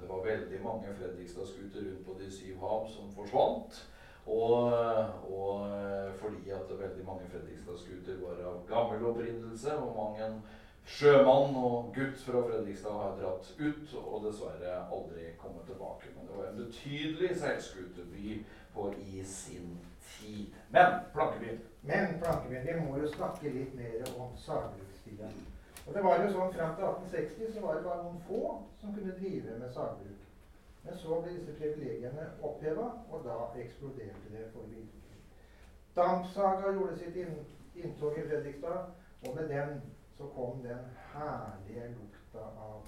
[0.00, 3.82] det var veldig mange Fredrikstad-skuter rundt på de syv hav som forsvant.
[4.26, 4.72] Og,
[5.34, 5.70] og,
[6.20, 10.28] fordi at veldig mange Fredrikstad-skuter var av gammel opprinnelse, og mange
[10.86, 16.12] sjømann og gutt fra Fredrikstad har dratt ut og dessverre aldri kommet tilbake.
[16.14, 18.42] Men det var en betydelig seilskuterby
[18.74, 20.46] på i sin tid.
[20.70, 21.60] Men Plankebyen.
[21.82, 25.30] Men Plankebyen, vi må jo snakke litt mer om sagbrukstida.
[25.86, 28.42] Og det var jo sånn Fram til 1860 så var det bare noen få
[28.80, 30.21] som kunne drive med sagbruk.
[30.82, 35.20] Men så ble disse privilegiene oppheva, og da eksploderte det for virkelig.
[35.96, 37.16] Dampsaga gjorde sitt
[37.76, 38.90] inntog i Fredrikstad,
[39.26, 39.82] og med den
[40.16, 42.86] så kom den herlige lukta av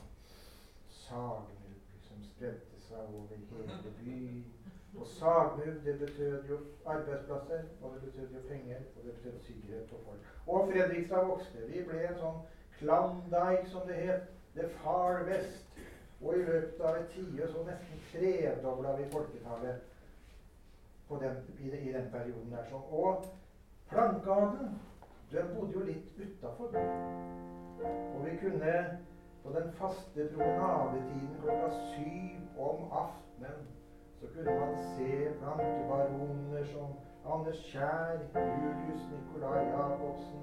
[0.89, 4.45] sagmugg som spredte seg over hele byen.
[4.95, 9.89] Og sagmugg det betød jo arbeidsplasser, og det betød jo penger, og det betød sikkerhet
[9.91, 10.29] for folk.
[10.47, 11.67] Og Fredrikstad vokste.
[11.69, 12.43] Vi ble en sånn
[12.79, 14.31] Klondyke, som det het.
[14.55, 15.79] The Far West.
[16.21, 19.91] Og i løpet av et tiår så nesten tredobla vi folketallet
[21.21, 22.65] den, i, i, den perioden der.
[22.71, 22.77] Så.
[22.77, 23.25] Og
[23.91, 24.81] plankeadelen,
[25.33, 26.73] den bodde jo litt utafor.
[28.15, 28.75] Og vi kunne
[29.45, 33.67] på den faste promenadetiden klokka syv om aftenen
[34.21, 36.89] så kunne man se plankebaroner som
[37.33, 40.43] Anders Kjær, Julius Nikolai Jacobsen,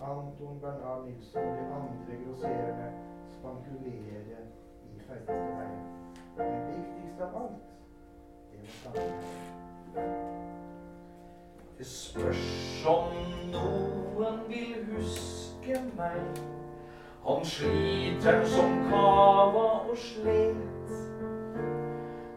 [0.00, 2.88] Anton Bernard Nilsen og de andre grosserende
[3.34, 4.38] spankulere
[5.06, 5.80] færreste veien.
[6.36, 7.66] Men viktigst av alt,
[8.50, 9.06] det er snakke
[11.78, 13.12] Det spørs om
[13.52, 16.22] noen vil huske meg.
[17.26, 20.94] Han sliter som kava og slet.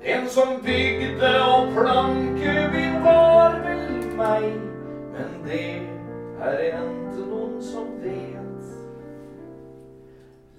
[0.03, 4.47] En som bygde og plankebyen var vel meg,
[5.13, 5.65] men det
[6.41, 8.65] er endte noen som vet.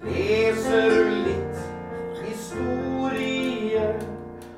[0.03, 1.42] Leser du litt
[2.53, 3.93] historie,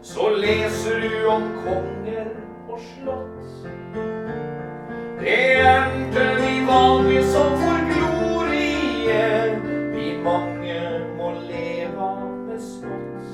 [0.03, 2.27] så leser du om konger
[2.69, 3.69] og slott.
[5.21, 9.61] Det endte de vanlige som får glorie,
[9.95, 10.81] vi mange
[11.19, 12.11] må leve
[12.49, 13.31] med smått.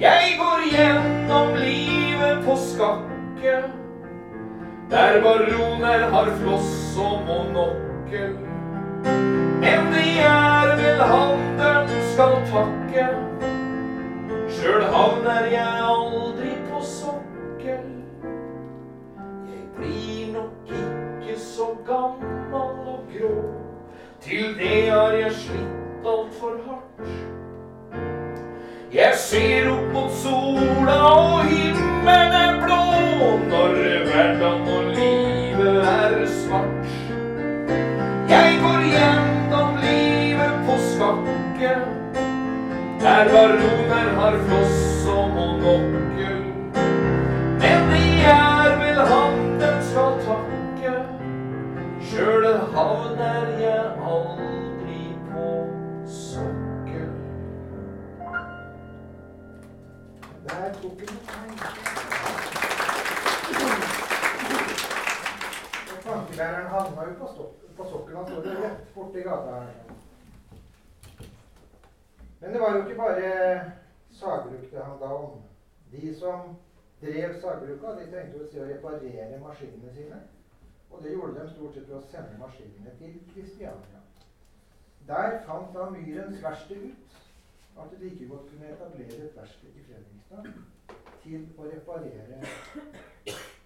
[0.00, 3.56] Jeg går gjennom livet på skakke,
[4.90, 8.36] der baroner har floss og monokkel.
[9.60, 13.06] Men det er vel handelen skal takke.
[14.56, 17.86] Sjøl havner jeg aldri på sokkel.
[19.50, 23.36] Jeg blir nok ikke så gammel og grå.
[24.20, 27.10] Til det har jeg slitt altfor hardt.
[28.94, 32.82] Jeg ser opp mot sola, og himmelen er blå.
[33.50, 33.74] Når
[34.06, 36.92] hverdagen og livet er svart.
[38.30, 38.85] Jeg går
[41.06, 41.74] skakke.
[43.00, 46.42] Der baroner har floss og monokkel.
[47.60, 50.94] Men det er vel han den skal takke.
[52.00, 55.46] Sjøl havner jeg aldri på
[56.06, 57.10] sokkel.
[60.48, 61.02] Der tok
[66.06, 68.16] Plankelæreren havna jo på, på sokkelen.
[68.16, 69.86] Han står rett borti gata her.
[72.40, 73.72] Men det var jo ikke bare
[74.10, 75.42] sagbruk det handla om.
[75.92, 76.56] De som
[77.00, 80.20] drev sagbruka, de trengte jo å reparere maskinene sine.
[80.90, 84.02] Og det gjorde de stort sett ved å sende maskinene til Kristiania.
[85.08, 87.18] Der fant da Myrens verksted ut
[87.76, 90.48] at det like godt kunne etablere et verksted i Fredrikstad
[91.22, 92.40] til å reparere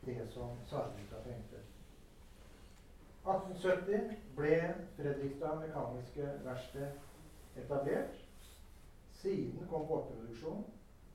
[0.06, 1.62] det som sagbruka trengte.
[3.24, 4.56] 1870 ble
[4.96, 8.19] Fredrikstad Mekaniske Verksted etablert.
[9.22, 10.64] Siden kom båtproduksjon,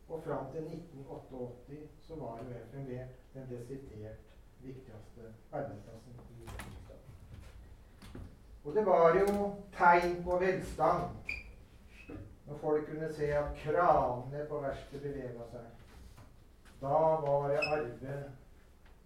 [0.10, 3.00] og fram til 1988 så var jo FMV
[3.34, 4.20] den desidert
[4.62, 6.96] viktigste arbeidsplassen i Fredrikstad.
[8.66, 11.02] Og det var jo tegn på velstand
[12.48, 15.66] når folk kunne se at kranene på verkstedet bevega seg.
[16.82, 18.24] Da var det arbeid.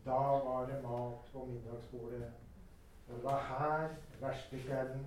[0.05, 2.31] Da var det mat på middagsbordet.
[3.07, 3.88] Og det var her
[4.21, 5.05] verkstedkvelden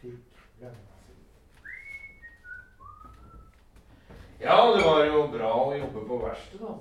[0.00, 1.14] fikk lønna si.
[4.40, 6.76] Ja, det var jo bra å jobbe på verksted, da.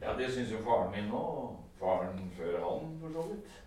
[0.00, 3.58] Ja, det syns jo faren min og faren før han, for så vidt.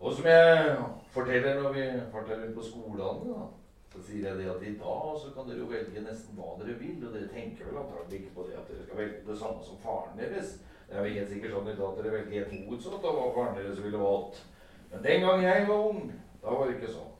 [0.00, 0.72] Og som jeg
[1.14, 3.46] forteller når vi forteller på skolene, da,
[3.94, 6.74] så sier jeg det at i dag så kan dere jo velge nesten hva dere
[6.80, 9.66] vil, og dere tenker vel antagelig ikke på det at dere skal velge det samme
[9.70, 10.56] som faren deres.
[10.88, 13.84] Det er jo helt sikkert sånn at dere velger helt motsatt av hva faren deres
[13.86, 14.42] ville valgt.
[14.90, 16.08] Men den gang jeg var ung,
[16.42, 17.14] da var det ikke sånn.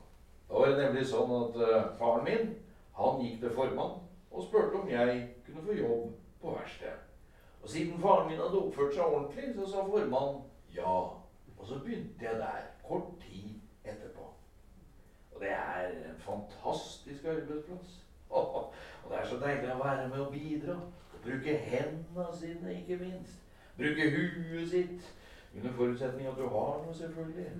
[0.49, 2.57] Da var det nemlig sånn at uh, faren min,
[2.99, 4.01] han gikk til formann
[4.35, 7.03] og spurte om jeg kunne få jobb på verkstedet.
[7.63, 10.41] Og siden faren min hadde oppført seg ordentlig, så sa formannen
[10.75, 10.95] ja.
[11.57, 14.27] Og så begynte jeg der, kort tid etterpå.
[15.31, 18.01] Og det er en fantastisk arbeidsplass.
[19.05, 20.75] Og det er så deilig å være med og bidra.
[21.13, 23.41] Og bruke hendene sine, ikke minst.
[23.77, 25.11] Bruke huet sitt.
[25.55, 27.51] Under forutsetning at du har noe, selvfølgelig.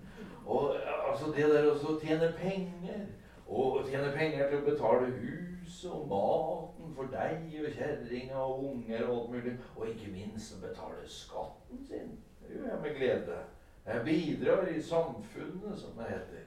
[0.46, 0.76] Og
[1.10, 3.06] altså det der å tjene penger.
[3.48, 9.06] Og tjene penger til å betale huset og maten for deg og kjerringa og unger
[9.06, 9.54] og alt mulig.
[9.76, 12.16] Og ikke minst å betale skatten sin.
[12.42, 13.38] Det gjør jeg med glede.
[13.86, 16.44] Jeg bidrar i samfunnet, som det heter.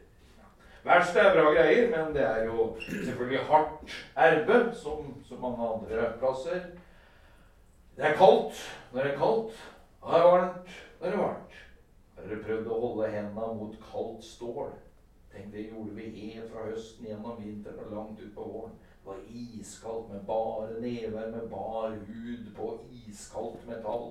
[0.82, 6.12] Verst er bra greier, men det er jo selvfølgelig hardt arbeid, som så mange andre
[6.18, 6.60] plasser.
[7.96, 8.58] Det er kaldt
[8.92, 9.64] når det er kaldt.
[10.00, 11.56] Og det er varmt når det er varmt.
[12.16, 14.70] Har dere prøvd å holde hendene mot kaldt stål?
[15.38, 18.78] Tenk, det gjorde vi helt fra høsten gjennom vinteren og langt ut på våren.
[18.98, 24.08] Det var iskaldt med bare never med bar hud på iskaldt metall.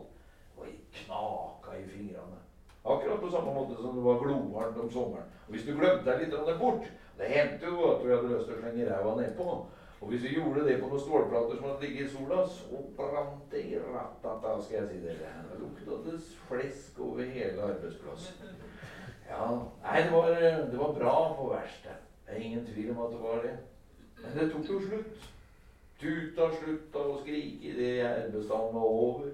[0.57, 2.39] Og det knaka i fingrene.
[2.85, 5.33] Akkurat på samme måte som det var glovarmt om sommeren.
[5.47, 6.87] Og hvis du glemte deg litt bort
[7.17, 9.45] Det hendte jo at du hadde lyst til å slenge ræva nedpå.
[9.97, 13.47] Og hvis vi gjorde det på noen stålplater som hadde ligget i sola, så brant
[13.51, 15.31] det i ratata, skal jeg si dere.
[15.49, 18.53] Det lukta flesk over hele arbeidsplassen.
[19.29, 19.47] Ja,
[19.83, 20.29] Nei, det var,
[20.71, 22.03] det var bra på verkstedet.
[22.25, 23.57] Det er ingen tvil om at det var det.
[24.21, 25.27] Men det tok jo slutt.
[25.97, 29.31] Tuta slutta å skrike idet gjerdebestanden var over.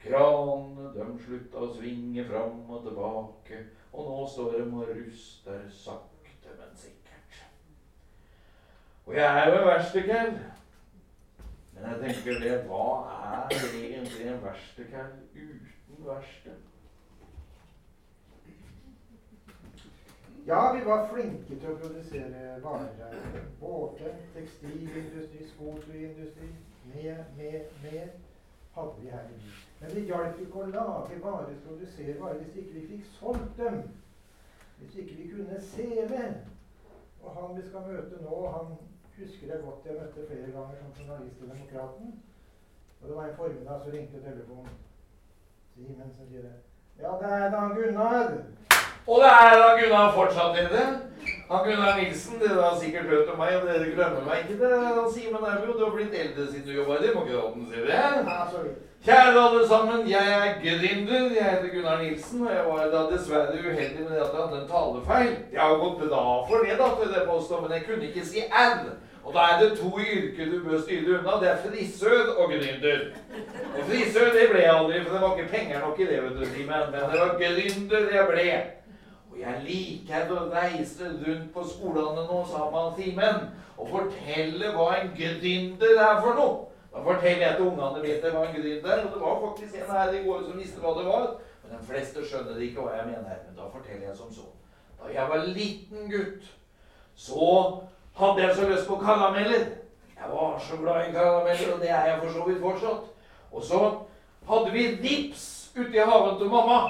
[0.00, 3.58] Kranene de slutta å svinge fram og tilbake,
[3.92, 7.42] og nå står de og ruster sakte, men sikkert.
[9.06, 10.32] Og jeg er jo en verkstedkall.
[11.74, 12.86] Men jeg tenker det, hva
[13.26, 16.69] er egentlig en verkstedkall uten verksted?
[20.50, 23.12] Ja, vi var flinke til å produsere varer.
[23.60, 26.48] Båter, tekstilindustri, skotuindustri.
[26.90, 28.08] Mer, mer, mer
[28.74, 29.60] hadde vi her i byen.
[29.78, 33.78] Men det hjalp ikke å lage varer, produsere varer, hvis ikke vi fikk solgt dem.
[34.80, 36.26] Hvis ikke vi kunne selge.
[37.22, 38.74] Og han vi skal møte nå, han
[39.20, 42.14] husker jeg godt jeg møtte flere ganger som journalist i Demokraten.
[43.00, 44.82] Og det var en formiddag så ringte telefonen.
[45.76, 46.56] Simensen sier det.
[46.98, 48.34] Ja, det er Dan Gunnar.
[49.06, 50.88] Og det er da Gunnar fortsatt i det.
[51.50, 54.60] Han Gunnar Nilsen, dere har sikkert hørt om meg, og dere glemmer meg ikke.
[54.60, 54.76] det.
[54.98, 57.98] Han sier er jo, du har blitt eldre siden du jobba i Demokraten, sier det.
[57.98, 58.76] Ja, så det?
[59.04, 61.34] Kjære alle sammen, jeg er gründer.
[61.34, 64.62] Jeg heter Gunnar Nilsen, og jeg var da dessverre uheldig med det at jeg hadde
[64.62, 65.36] en talefeil.
[65.52, 68.44] Jeg har gått bra for det, da, til det påstå, men jeg kunne ikke si
[68.64, 68.82] R.
[69.24, 71.38] Og da er det to yrker du bør styre unna.
[71.40, 73.00] Det er frisør og gründer.
[73.76, 76.38] Og frisør det ble jeg aldri, for det var ikke penger nok i det, vet
[76.38, 76.92] du, Simen.
[76.92, 78.46] Men det var gründer jeg ble.
[79.40, 83.46] Jeg liker å reise rundt på skolene nå, sa man Simen,
[83.80, 86.58] og fortelle hva en gründer er for noe.
[86.90, 89.92] Da forteller jeg til ungene mine hva en gründer er, og det var faktisk en
[89.94, 91.28] her i går som visste hva det var.
[91.62, 93.42] Men de fleste skjønner ikke hva jeg mener.
[93.46, 94.48] Men da forteller jeg som så.
[95.00, 96.48] Da jeg var liten gutt,
[97.16, 97.50] så
[98.20, 99.68] hadde jeg så lyst på karameller.
[100.20, 103.06] Jeg var så glad i karameller, og det er jeg for så vidt fortsatt.
[103.52, 103.80] Og så
[104.50, 106.80] hadde vi dips ute i haven til mamma.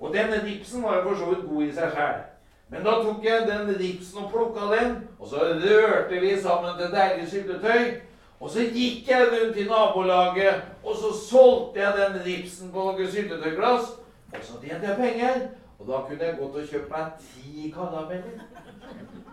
[0.00, 2.24] Og denne dipsen var jo for så vidt god i seg sjæl.
[2.68, 6.92] Men da tok jeg den dipsen og plukka den, og så rørte vi sammen til
[6.92, 8.00] deilig syltetøy.
[8.40, 13.10] Og så gikk jeg rundt i nabolaget, og så solgte jeg den dipsen på noen
[13.10, 13.94] syltetøyglass.
[14.32, 15.46] Og så tjente jeg penger,
[15.78, 18.44] og da kunne jeg gått og kjøpt meg ti karameller.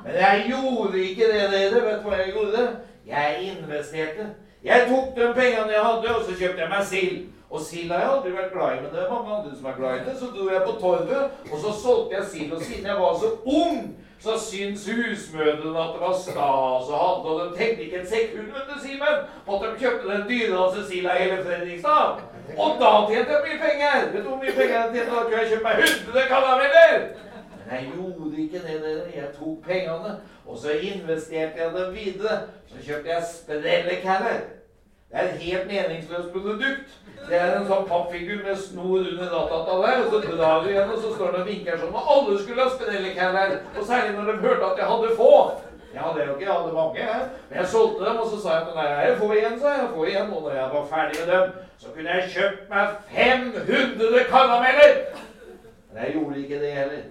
[0.03, 1.83] Men jeg gjorde ikke det, dere.
[1.85, 2.63] Vet du hva jeg gjorde?
[3.07, 4.27] Jeg investerte.
[4.63, 7.17] Jeg tok de pengene jeg hadde, og så kjøpte jeg meg sild.
[7.53, 9.75] Og sild har jeg aldri vært glad i, men det er mange andre som er
[9.77, 10.13] glad i det.
[10.19, 12.53] Så dro jeg på torvet, og så solgte jeg sild.
[12.55, 13.29] Og siden jeg var så
[13.59, 13.75] ung,
[14.23, 17.33] så syns husmødrene at det var stas å handle.
[17.33, 20.85] Og de tenkte ikke et sekund, vet du, Simen, på at de kjøpte den dyreste
[20.87, 22.23] silda i hele Fredrikstad.
[22.57, 24.07] Og da tjente jeg mye penger.
[24.15, 25.11] Vet du hvor mye penger jeg tjente?
[25.11, 26.97] Da kunne jeg kjøpt meg 100 karameller.
[27.53, 29.05] Men jeg gjorde ikke det, dere.
[29.19, 32.41] Jeg tok pengene, og så investerte jeg dem videre.
[32.73, 34.43] Så kjøpte jeg sprellecaller.
[35.13, 36.89] Det er et helt meningsløst produkt.
[37.27, 40.89] Det er en sånn pappfigur med snor under ratata der, og så drar du igjen,
[40.91, 41.93] og så står han og vinker sånn.
[41.95, 45.35] Og alle skulle ha sprellecaller, og særlig når de hørte at jeg hadde få.
[45.93, 47.25] Jeg hadde jo ikke, jeg hadde mange, jeg.
[47.49, 49.89] Men jeg solgte dem, og så sa jeg til nei, jeg får igjen, sa jeg.
[49.95, 50.31] Får igjen.
[50.33, 54.95] Og når jeg var ferdig med dem, så kunne jeg kjøpt meg 500 karameller.
[55.91, 57.03] Men jeg gjorde ikke det heller.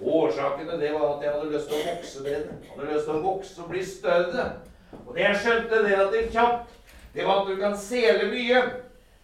[0.00, 2.58] Årsakene det var at jeg hadde lyst til å vokse bedre.
[2.76, 4.46] Hadde lyst til å vokse og bli større.
[5.06, 6.78] Og det jeg skjønte relativt kjapt,
[7.14, 8.62] det var at du kan sele mye.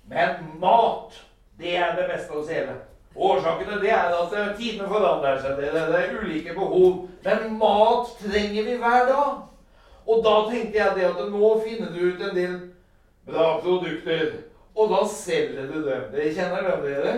[0.08, 1.16] Men mat,
[1.58, 2.76] det er det beste å Årsaken
[3.16, 5.56] Årsakene det er at eh, tidene forandrer seg.
[5.56, 7.06] Det er, ulike behov.
[7.24, 9.38] Men mat trenger vi hver dag.
[10.06, 12.58] Og da tenkte jeg det at nå finner du ut en del
[13.26, 14.36] bra produkter.
[14.76, 16.04] Og da selger du dem.
[16.12, 17.16] Dere kjenner dem, dere?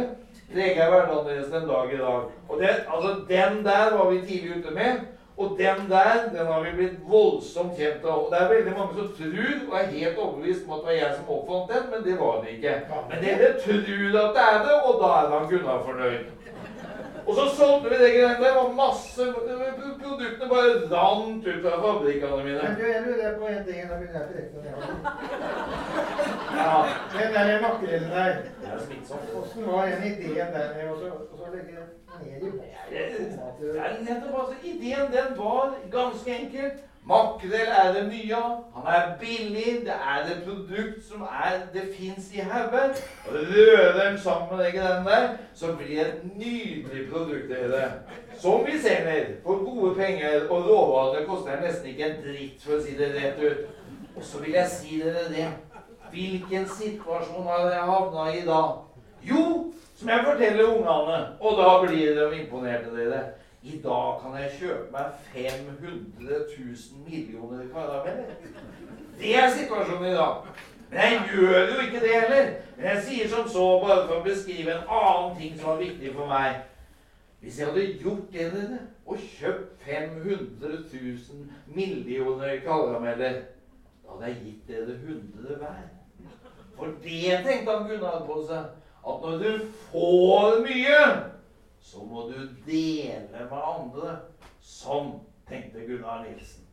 [0.49, 2.30] Preger hverdagen deres den dag i dag.
[2.49, 5.03] Og det, altså, den der var vi tidlig ute med.
[5.39, 8.24] Og den der den har vi blitt voldsomt kjent av.
[8.24, 10.97] Og det er veldig mange som tror og er helt overbevist om at det var
[10.99, 12.74] jeg som oppfant den, men det var det ikke.
[13.11, 16.26] Men dere tror at det er det, og da er han Gunnar fornøyd.
[17.29, 18.45] Og så solgte vi det greiene der.
[18.45, 19.22] Det var masse
[20.03, 22.61] Produktene bare rant ut fra fabrikkene mine.
[22.62, 23.81] Men du, jeg lurer på en ting.
[23.91, 24.93] Da begynner jeg å direkte nedover.
[26.59, 26.76] Ja,
[27.14, 28.33] Den der makrellen der.
[28.61, 29.26] det er smittsomt.
[29.33, 31.87] Hvordan var den ideen der med å så- og så legge ned
[32.26, 32.41] i
[32.91, 33.81] Det tomater?
[33.85, 36.70] er nettopp altså, Ideen den var ganske enkel.
[37.09, 38.57] Makrell er det mye av.
[38.75, 39.71] Han er billig.
[39.87, 42.91] Det er et produkt som er, det fins i haugen.
[43.29, 47.49] Og rører dem sammen med greiene der, så blir det et nydelig produkt.
[47.49, 47.93] dere.
[48.41, 51.25] Som vi selger for gode penger og råvarer.
[51.27, 53.65] Koster nesten ikke en dritt, for å si det rett ut.
[54.17, 55.49] Og så vil jeg si dere det.
[56.13, 58.63] Hvilken situasjon har jeg havna i da?
[59.25, 63.23] Jo, som jeg forteller ungene, og da blir de imponerte, dere.
[63.69, 65.05] I dag kan jeg kjøpe meg
[65.35, 68.31] 500 000 millioner karameller.
[69.19, 70.49] Det er situasjonen i dag.
[70.91, 72.51] Men jeg gjør jo ikke det heller.
[72.77, 76.14] Men jeg sier som så, bare for å beskrive en annen ting som var viktig
[76.16, 76.62] for meg.
[77.43, 83.41] Hvis jeg hadde gjort det, dere, og kjøpt 500 000 millioner karameller,
[84.03, 85.87] da hadde jeg gitt dere 100 hver.
[86.79, 88.71] For det tenkte han Gunnar på seg.
[89.09, 91.03] At når du får mye,
[91.89, 94.16] så må du dele med andre.
[94.61, 95.14] Sånn
[95.49, 96.66] tenkte Gunnar Nilsen.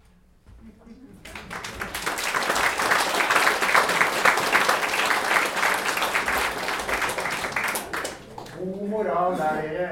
[8.59, 9.88] God moral der, dere.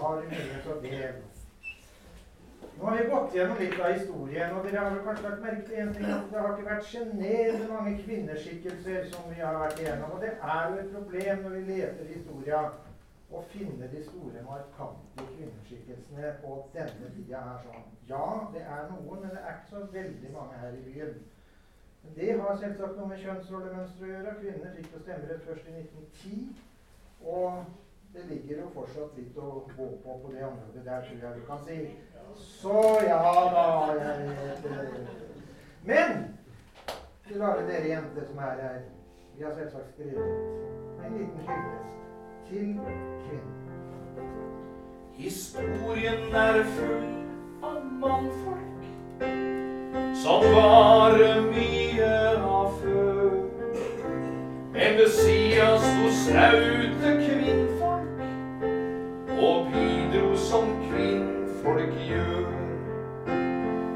[0.00, 1.20] Har du til å del.
[2.80, 5.82] Nå har vi gått gjennom litt av historien, og dere har kanskje lagt merke til
[5.82, 10.14] en ting, at det har ikke vært sjenerende mange kvinneskikkelser som vi har vært igjennom.
[10.16, 12.62] Og det er jo et problem når vi leter historia,
[13.30, 17.84] å finne de store, markante kvinneskikkelsene på denne tida her sånn.
[18.08, 18.24] Ja,
[18.54, 21.20] det er noen, men det er ikke så veldig mange her i byen.
[22.02, 24.34] Men det har selvsagt noe med kjønnsrollemønsteret å gjøre.
[24.40, 26.42] Kvinner fikk jo stemmerett først i 1910.
[27.20, 27.62] Og
[28.14, 31.46] det ligger jo fortsatt litt å gå på på det området der, tror jeg vi
[31.46, 31.78] kan si.
[32.40, 33.20] Så ja
[33.54, 35.22] da, jeg vet.
[35.86, 36.16] Men
[37.28, 38.82] til alle dere jenter som er her,
[39.36, 42.09] vi har selvsagt skrevet en liten hyllest
[42.50, 43.40] til kvinnen.
[45.14, 47.04] Historien er full
[47.62, 49.22] av mannfolk
[50.22, 51.14] som var
[51.46, 52.08] mye
[52.40, 53.30] av før.
[54.74, 58.18] Men ved sida sto snaute kvinnfolk
[59.38, 62.48] og bidro som kvinnfolk gjør.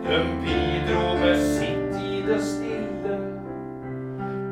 [0.04, 3.18] De bidro med sitt i det stille,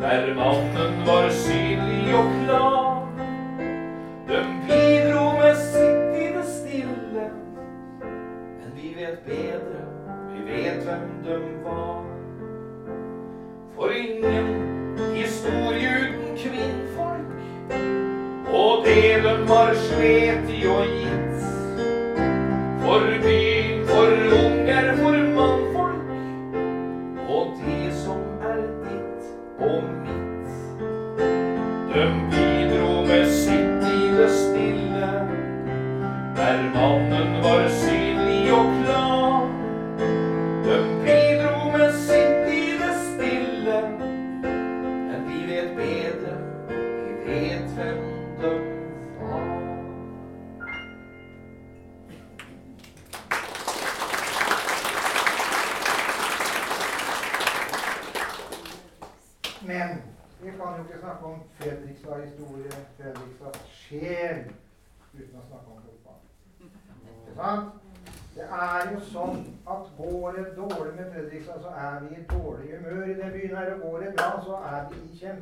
[0.01, 2.92] der mannen var synlig og klar.
[4.29, 7.31] De bidro med sitt i det stille,
[8.59, 9.83] men vi vet bedre,
[10.35, 12.05] vi vet hvem de var.
[13.75, 14.47] For ingen
[15.15, 17.75] historie uten kvinnfolk,
[18.55, 21.22] og det dem har slet i og gitt.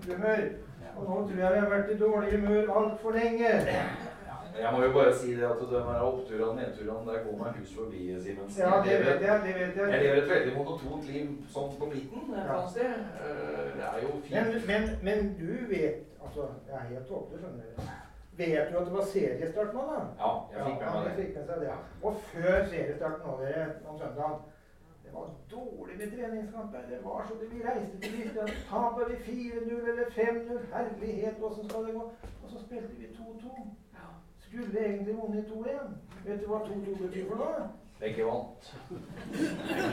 [0.01, 0.45] Kjempehumør.
[0.97, 3.51] Og nå tror jeg vi har vært i dårlig humør altfor lenge.
[4.61, 7.71] Jeg må jo bare si det at de her oppturene nedturene, der går meg hus
[7.79, 8.63] forbi, Simensen.
[8.65, 9.41] Ja, det vet jeg.
[9.47, 10.03] det vet Jeg jeg.
[10.03, 12.93] lever et veldig monotont liv sånn på midten et eller sted.
[13.25, 14.67] Eh, Det er jo fint.
[14.71, 17.83] men, men du vet Altså, jeg er helt tåpelig, skjønner du.
[18.37, 20.01] Vet du at det var seriestart nå, da?
[20.21, 21.15] Ja, jeg fikk med meg det.
[21.25, 21.73] fikk med seg det.
[22.03, 24.37] Og før seriestarten nå, dere, om søndagen
[25.11, 26.79] Det var dårlig med treningskamper.
[26.91, 28.49] Det var så det vi reiste til Kristian.
[28.71, 30.59] Taper vi 4-0 eller 5-0?
[30.75, 32.05] Herlighet, åssen skal det gå?
[32.43, 33.67] Og så spilte vi 2-2.
[34.47, 35.91] Skulle egentlig vunnet 2-1.
[36.27, 37.67] Vet du hva 2-2 betyr for noe?
[38.01, 38.75] Begge vant.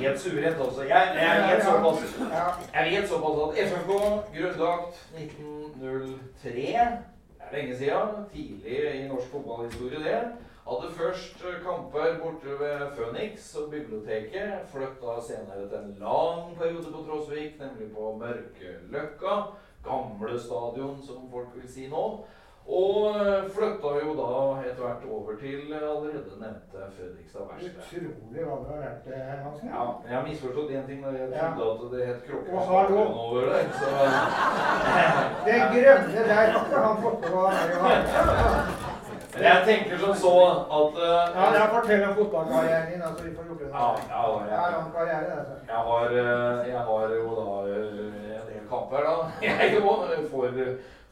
[0.03, 0.81] Helt suverent også.
[0.81, 2.19] Jeg, jeg vet såpass.
[2.73, 3.91] Jeg vet såpass at FFK,
[4.37, 10.21] grunnlagt 1903, det er lenge siden, tidlig i norsk fotballhistorie det,
[10.69, 17.03] hadde først kamper borte ved Phoenix og biblioteket, flytta senere til en lang periode på
[17.07, 19.35] Tråsvik, nemlig på Mørkeløkka,
[19.87, 22.03] gamle stadion som folk vil si nå,
[22.67, 23.15] og
[23.55, 24.31] flytta jo da
[24.67, 28.09] etter hvert over til allerede nevnte Fredrikstad verksted.
[28.09, 29.29] Utrolig hva det har vært, Hansen.
[29.29, 29.69] Hermansen.
[29.71, 30.99] Ja, jeg har misforstått én ting.
[31.05, 31.53] Jeg Ja.
[31.55, 32.67] trodde at det het Og
[33.23, 33.63] over der.
[33.79, 33.87] Så
[35.47, 38.96] Det grønne der har ikke han fått på.
[39.35, 40.33] Jeg tenker som så
[40.79, 43.67] at uh, Ja, Jeg fortell om fotballkarrieren din, altså vi får gjort det.
[43.67, 45.55] ja, ja, er jeg, lang karriere, altså.
[45.67, 49.15] jeg, har, eh, jeg har jo da eh, en del kamper, da.
[49.47, 49.81] Jeg jo
[50.31, 50.47] for,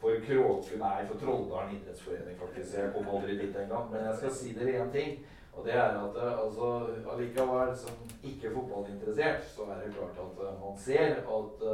[0.00, 2.74] for Kråke, nei, for Trolldalen idrettsforening, faktisk.
[2.78, 3.90] Jeg kom aldri dit engang.
[3.92, 5.10] Men jeg skal si dere én ting.
[5.56, 6.66] Og det er at altså,
[7.12, 11.64] allikevel, som ikke fotballinteressert, så er det klart at man ser at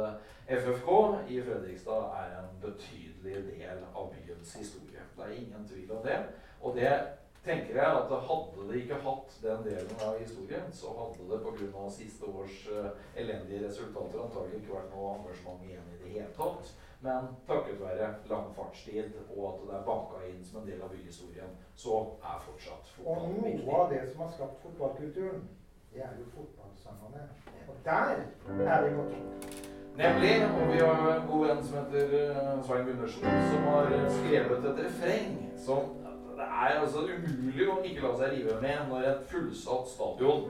[0.59, 0.89] FFK
[1.27, 4.92] i Fredrikstad er en betydelig del av byens historie.
[5.17, 6.19] Det er ingen tvil om det.
[6.61, 6.93] Og det
[7.43, 11.89] tenker jeg at hadde det ikke hatt den delen av historien, så hadde det pga.
[11.91, 12.89] siste års eh,
[13.21, 16.71] elendige resultater antagelig ikke vært noe engasjement igjen i det hele tatt.
[17.03, 20.93] Men takket være lang fartstid og at det er banka inn som en del av
[20.95, 23.67] byhistorien, så er fortsatt Og noe viktig.
[23.75, 25.43] av det som har skapt fotballkulturen,
[25.93, 27.27] det er jo fotballsangene.
[27.67, 28.23] Og der
[28.71, 29.82] er vi godt opp.
[29.97, 34.63] Nemlig, og vi har en god venn som heter eh, Svein Gundersen, som har skrevet
[34.71, 35.29] et refreng
[35.65, 35.79] som
[36.33, 40.41] det er altså umulig å ikke la seg rive med når et fullsatt stadion,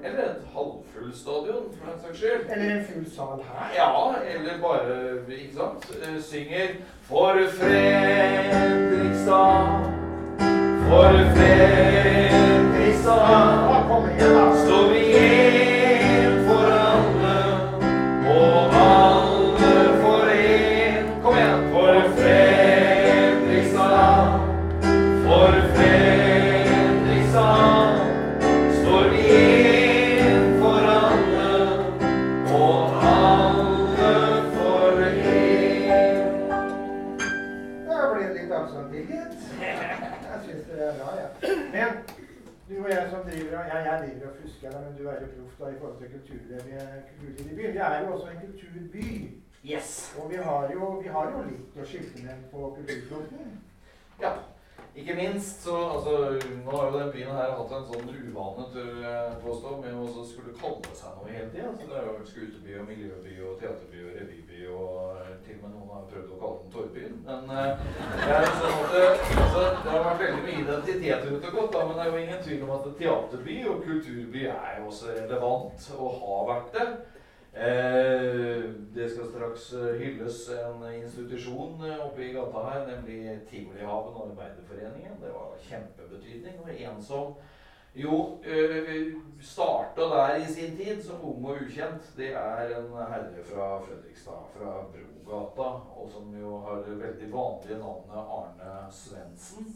[0.00, 3.66] eller et halvfull stadion for den saks skyld, Eller en full sal her.
[3.76, 3.90] ja,
[4.32, 4.94] eller bare,
[5.28, 6.68] ikke sant, eh, synger
[7.10, 9.60] For Fredrikstad,
[10.88, 12.00] for Fredrikstad
[14.64, 14.99] står vi
[48.00, 49.08] er jo også en kulturby.
[49.64, 50.14] Yes.
[50.18, 53.58] Og vi har jo, vi har jo litt å skilte med på kulturfronten.
[54.20, 54.32] Ja.
[54.94, 59.04] Ikke minst så altså, Nå har jo den byen her hatt en sånn uvane til
[59.44, 61.70] påstå, med å skulle kalle seg noe hele tida.
[61.76, 65.62] Så det har jo vært skuteby og miljøby og teaterby og revyby og til og
[65.62, 67.14] med noen har prøvd å kalle den Torvbyen.
[67.28, 67.86] Men eh,
[68.16, 69.06] det er sånn at det,
[69.44, 72.24] altså, det har vært veldig mye identitet rundt og godt, da, men det er jo
[72.24, 76.90] ingen tvil om at teaterby og kulturby er jo også relevant og har vært det.
[77.52, 78.62] Eh,
[78.94, 85.16] det skal straks eh, hylles en institusjon eh, oppe i gata her, nemlig Tivolihaven Arbeiderforeningen.
[85.22, 86.60] Det var kjempebetydning.
[86.62, 87.34] Og en som
[87.94, 88.38] jo
[89.42, 94.46] starta der i sin tid som ung og ukjent, det er en herre fra Fredrikstad,
[94.54, 99.74] fra Brogata, og som jo har det veldig vanlige navnet Arne Svendsen.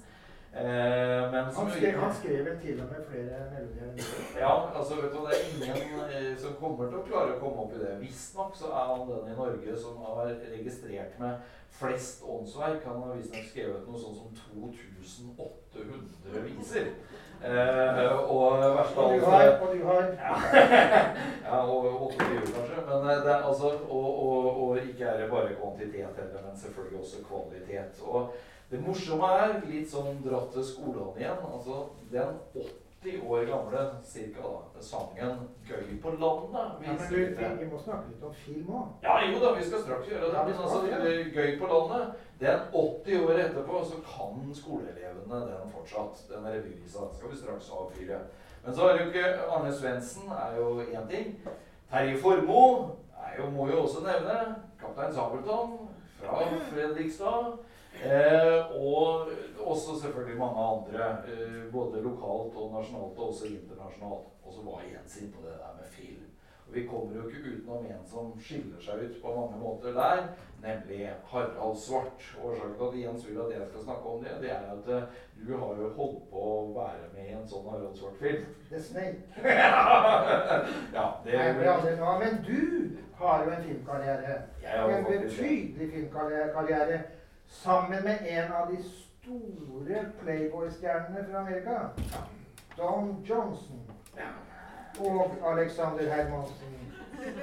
[0.56, 5.12] Eh, men Han skrev, han skrev vel til og med flere melodier ja, altså vet
[5.12, 7.96] du, det er ingen eh, som kommer til å klare å komme opp i det.
[8.04, 12.86] Visstnok så er han den i Norge som har registrert med flest åndsverk.
[12.86, 16.90] Han har visstnok skrevet noe sånn som 2800 viser.
[17.42, 20.36] Eh, og verst av alt og du har ja,
[21.48, 22.84] ja, og 28 kanskje.
[22.86, 26.56] Men eh, det er altså, og, og, og ikke er det bare kvantitet heller, men
[26.62, 28.04] selvfølgelig også kvalitet.
[28.06, 28.30] Og
[28.74, 32.32] det morsomme er, litt sånn dratt til skolene igjen, altså den
[33.04, 37.68] 80 år gamle cirka da, sangen 'Gøy på landet' vi ja, men du, vi, vi
[37.70, 38.88] må snakke litt om film òg.
[39.04, 40.40] Ja, jo da, vi skal straks gjøre det.
[40.48, 40.80] Men altså,
[41.36, 42.16] gøy på landet.
[42.40, 46.24] Den 80 år etterpå så kan skoleelevene den fortsatt.
[46.32, 48.18] Den revyvisa skal vi straks avfyre.
[48.64, 51.38] Men så er det jo ikke Arne Svendsen er jo én ting.
[51.90, 54.56] Terje Formoe må jo også nevne.
[54.80, 55.78] Kaptein Sabeltann
[56.18, 57.54] fra Fredrikstad.
[58.02, 59.28] Eh, og
[59.66, 64.26] også selvfølgelig mange andre, eh, både lokalt og nasjonalt, og også internasjonalt.
[64.44, 66.26] Og så var Jens inn på det der med film.
[66.68, 70.20] Og vi kommer jo ikke utenom en som skiller seg ut på mange måter der,
[70.62, 72.20] nemlig Harald Svart.
[72.44, 75.08] Årsaken til at Jens vil at jeg skal snakke om det, det er at eh,
[75.46, 78.44] du har jo holdt på å være med i en sånn Harald Svart-film.
[78.70, 79.20] The Snake.
[80.98, 82.62] ja, det ble aldri men du
[83.16, 84.38] har jo en filmkarriere.
[84.64, 87.02] En betydelig filmkarriere.
[87.54, 91.80] Sammen med en av de store Playboy-stjernene fra Amerika.
[92.76, 93.80] Don Johnson
[94.98, 96.74] og Alexander Hermansen.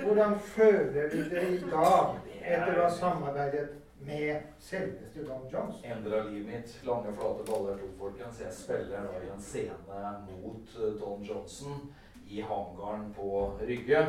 [0.04, 3.70] Hvordan føler du det i dag etter å ha samarbeidet
[4.06, 5.82] med selveste Don Johnson?
[5.96, 6.76] Endra livet mitt.
[6.86, 8.44] Lange, flate baller tok, folkens.
[8.44, 11.88] Jeg spiller da i en scene mot eh, Don Johnson
[12.28, 14.06] i hangaren på Rygge.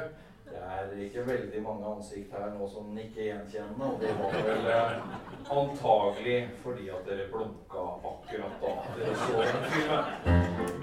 [0.52, 4.66] Det er ikke veldig mange ansikt her nå som nikker gjenkjennende, og det var vel
[4.76, 4.92] eh,
[5.58, 10.04] antagelig fordi at dere blunka akkurat da dere så den filmen.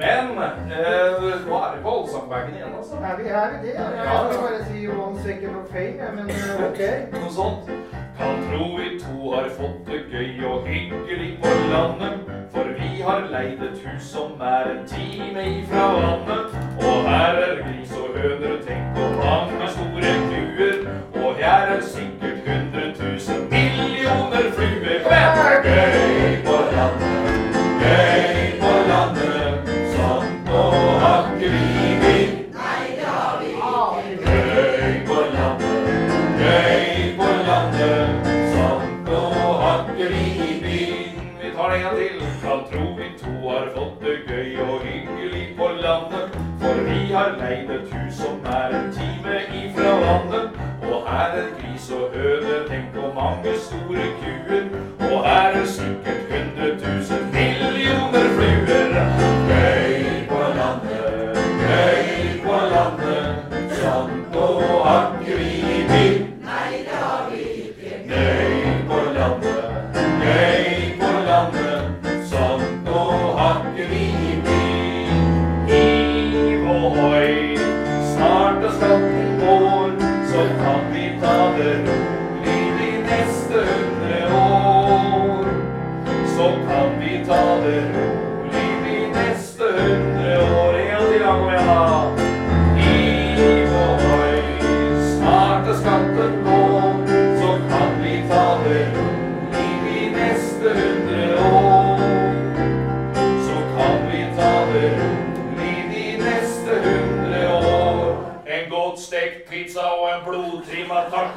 [0.01, 2.95] Men eh, nå er vi på allsangbagen igjen, altså.
[3.11, 3.75] Er vi her i det?
[3.77, 6.83] Jeg skal bare si one second of fame, men eh, ok.
[7.19, 7.73] Noe sånt.
[8.19, 12.19] Kan tro vi to har fått det gøy og hyggelig på landet.
[12.51, 16.57] For vi har leid et hus som er en time ifra vannet.
[16.89, 19.58] Og her er gris og høner, tenk på mange
[47.67, 50.49] et hus som er en time ifra vannet.
[50.81, 54.63] Og her er gris og høne, tenk på mange store kuer.
[55.11, 55.98] Og her er sikkert
[81.29, 85.45] ta det rolig de neste hundre år.
[86.27, 88.08] Så kan vi ta det rolig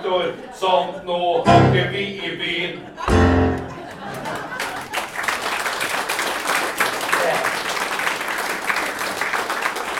[0.03, 0.33] traktor.
[0.55, 2.79] Sånt nå hakker vi i byen.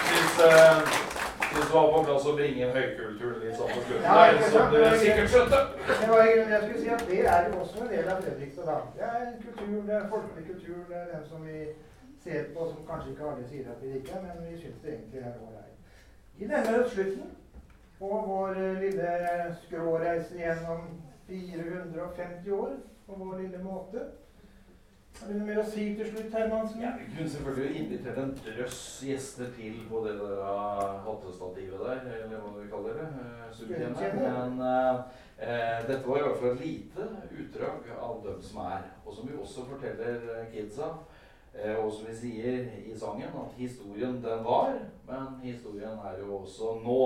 [0.09, 0.89] Syns, eh, uh,
[1.55, 4.71] du var på plass å bringe inn høykulturen litt sånn på slutten Ja, der, som
[4.73, 5.61] du dere sikkert skjønte.
[5.87, 8.67] Det var jeg skulle si at det er jo også en del av Fredrikstad.
[8.67, 8.79] da.
[8.97, 10.81] Det er en kultur, det er folkelig kultur.
[10.89, 11.61] Det er den som vi
[12.25, 15.23] ser på som kanskje ikke alle sier at vi liker, men vi syns det egentlig
[15.23, 15.79] er ålreit.
[16.43, 17.31] Nærmer oss slutten
[18.03, 19.11] på vår eh, lille
[19.67, 20.81] skråreise gjennom
[21.29, 22.73] 450 år
[23.07, 24.09] på vår lille måte.
[25.21, 26.81] Har du noe mer å si til slutt, Hermansen?
[26.83, 32.01] Ja, vi kunne selvfølgelig invitert en drøss gjester til på det der uh, hattestativet der,
[32.25, 33.07] eller hva vi kaller det.
[33.13, 33.85] Uh,
[34.17, 35.05] Men uh,
[35.39, 37.07] uh, dette var i hvert fall et lite
[37.45, 38.89] utdrag av dem som er.
[39.05, 40.91] Og som vi også forteller kidsa.
[41.53, 44.73] Uh, og som vi sier i sangen, at historien den var,
[45.09, 47.03] men historien er jo også nå.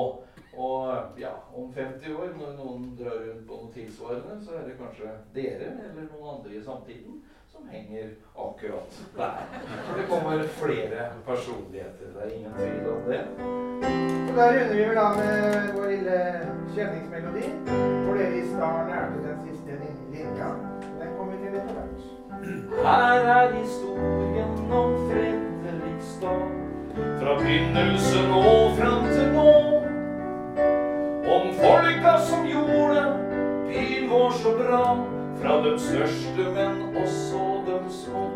[0.57, 4.79] Og ja, om 50 år, når noen drar rundt på noe tilsvarende, så er det
[4.79, 7.19] kanskje dere eller noen andre i samtiden
[7.57, 8.09] som henger
[8.47, 9.43] akkurat der.
[9.87, 12.13] For det kommer flere personligheter.
[12.15, 13.23] Det er ingen tvil om det.
[14.29, 16.19] Så da runder vi vel av med vår lille
[16.75, 17.49] kjenningsmelodi.
[18.07, 19.81] For dere i Staren er til den siste
[20.13, 20.53] linja.
[21.01, 22.16] Den kommer til etter hvert.
[22.31, 26.43] Her er historien om Fredrikstad.
[27.21, 29.53] Fra begynnelsen og fram til nå.
[31.37, 33.05] Om folka som gjorde
[33.69, 34.83] byen vår så bra.
[35.43, 38.27] Fra de største, men også de små.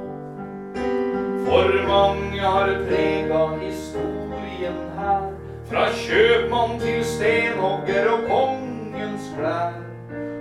[1.46, 5.26] For mange har prega historien her.
[5.70, 9.76] Fra kjøpmann til stenhogger og kongens klær.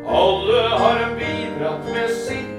[0.06, 2.59] Alle har bidratt med sitt.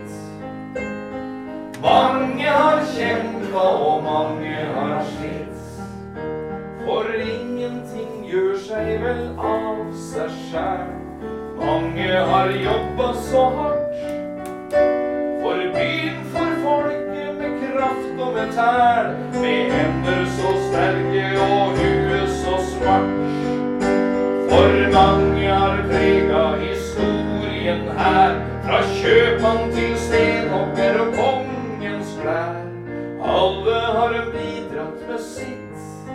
[1.82, 5.60] Mange har kjempa, og mange har slitt.
[6.84, 10.90] For ingenting gjør seg vel av seg sjæl.
[11.56, 13.96] Mange har jobba så hardt.
[15.40, 19.10] For byen, for folket, med kraft og med tæl.
[19.40, 23.12] Med hender så sterke og huet så smart.
[24.52, 28.40] For mange har prega historien her.
[28.68, 31.39] Fra kjøpmann til stenhogger og klær.
[33.30, 36.06] Alle har bidratt med sitt.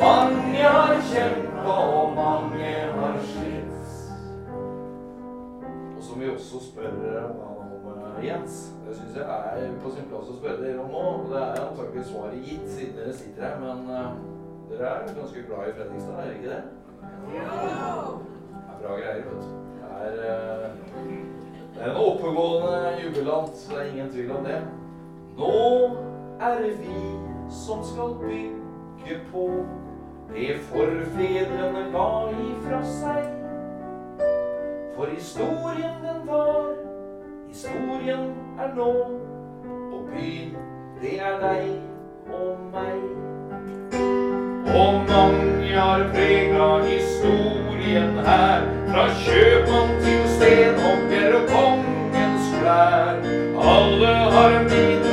[0.00, 4.08] Mange har kjempa, og mange har slitt.
[5.96, 8.56] Og som vi også spør eh, om eh, Jens,
[8.86, 11.12] det syns jeg er på sin plass å spørre dere om òg.
[11.20, 14.18] Og det er antakelig svaret gitt siden dere sitter her, men uh,
[14.72, 16.62] dere er ganske glad i Fredrikstad, er dere ikke det?
[17.28, 17.46] Det
[18.64, 19.54] er bra greier, vet du.
[19.78, 20.66] Det er, uh,
[21.78, 24.60] det er en oppegående jubilant, det er ingen tvil om det.
[25.38, 25.96] Nå
[26.40, 27.02] er det vi
[27.50, 29.64] som skal bygge på
[30.34, 32.06] det forfedrene ga
[32.46, 33.28] ifra seg.
[34.96, 36.72] For historien den var,
[37.48, 38.90] historien er nå.
[39.92, 40.56] Og byen,
[41.00, 41.70] det er deg
[42.34, 42.98] og meg.
[44.74, 48.66] Og mange har prega historien her.
[48.88, 53.22] Fra kjøpmann til stenhogger og kongens klær.
[53.76, 55.07] Alle har bidratt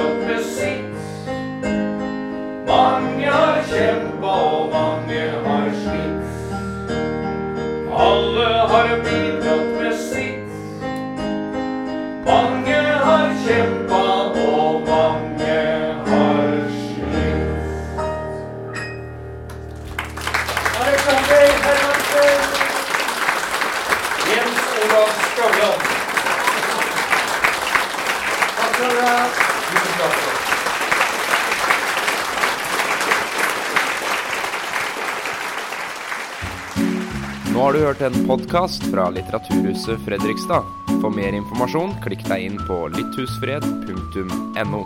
[37.55, 40.63] Nå har du hørt en podkast fra Litteraturhuset Fredrikstad.
[40.99, 44.81] For mer informasjon, klikk deg inn på lytthusfred.no.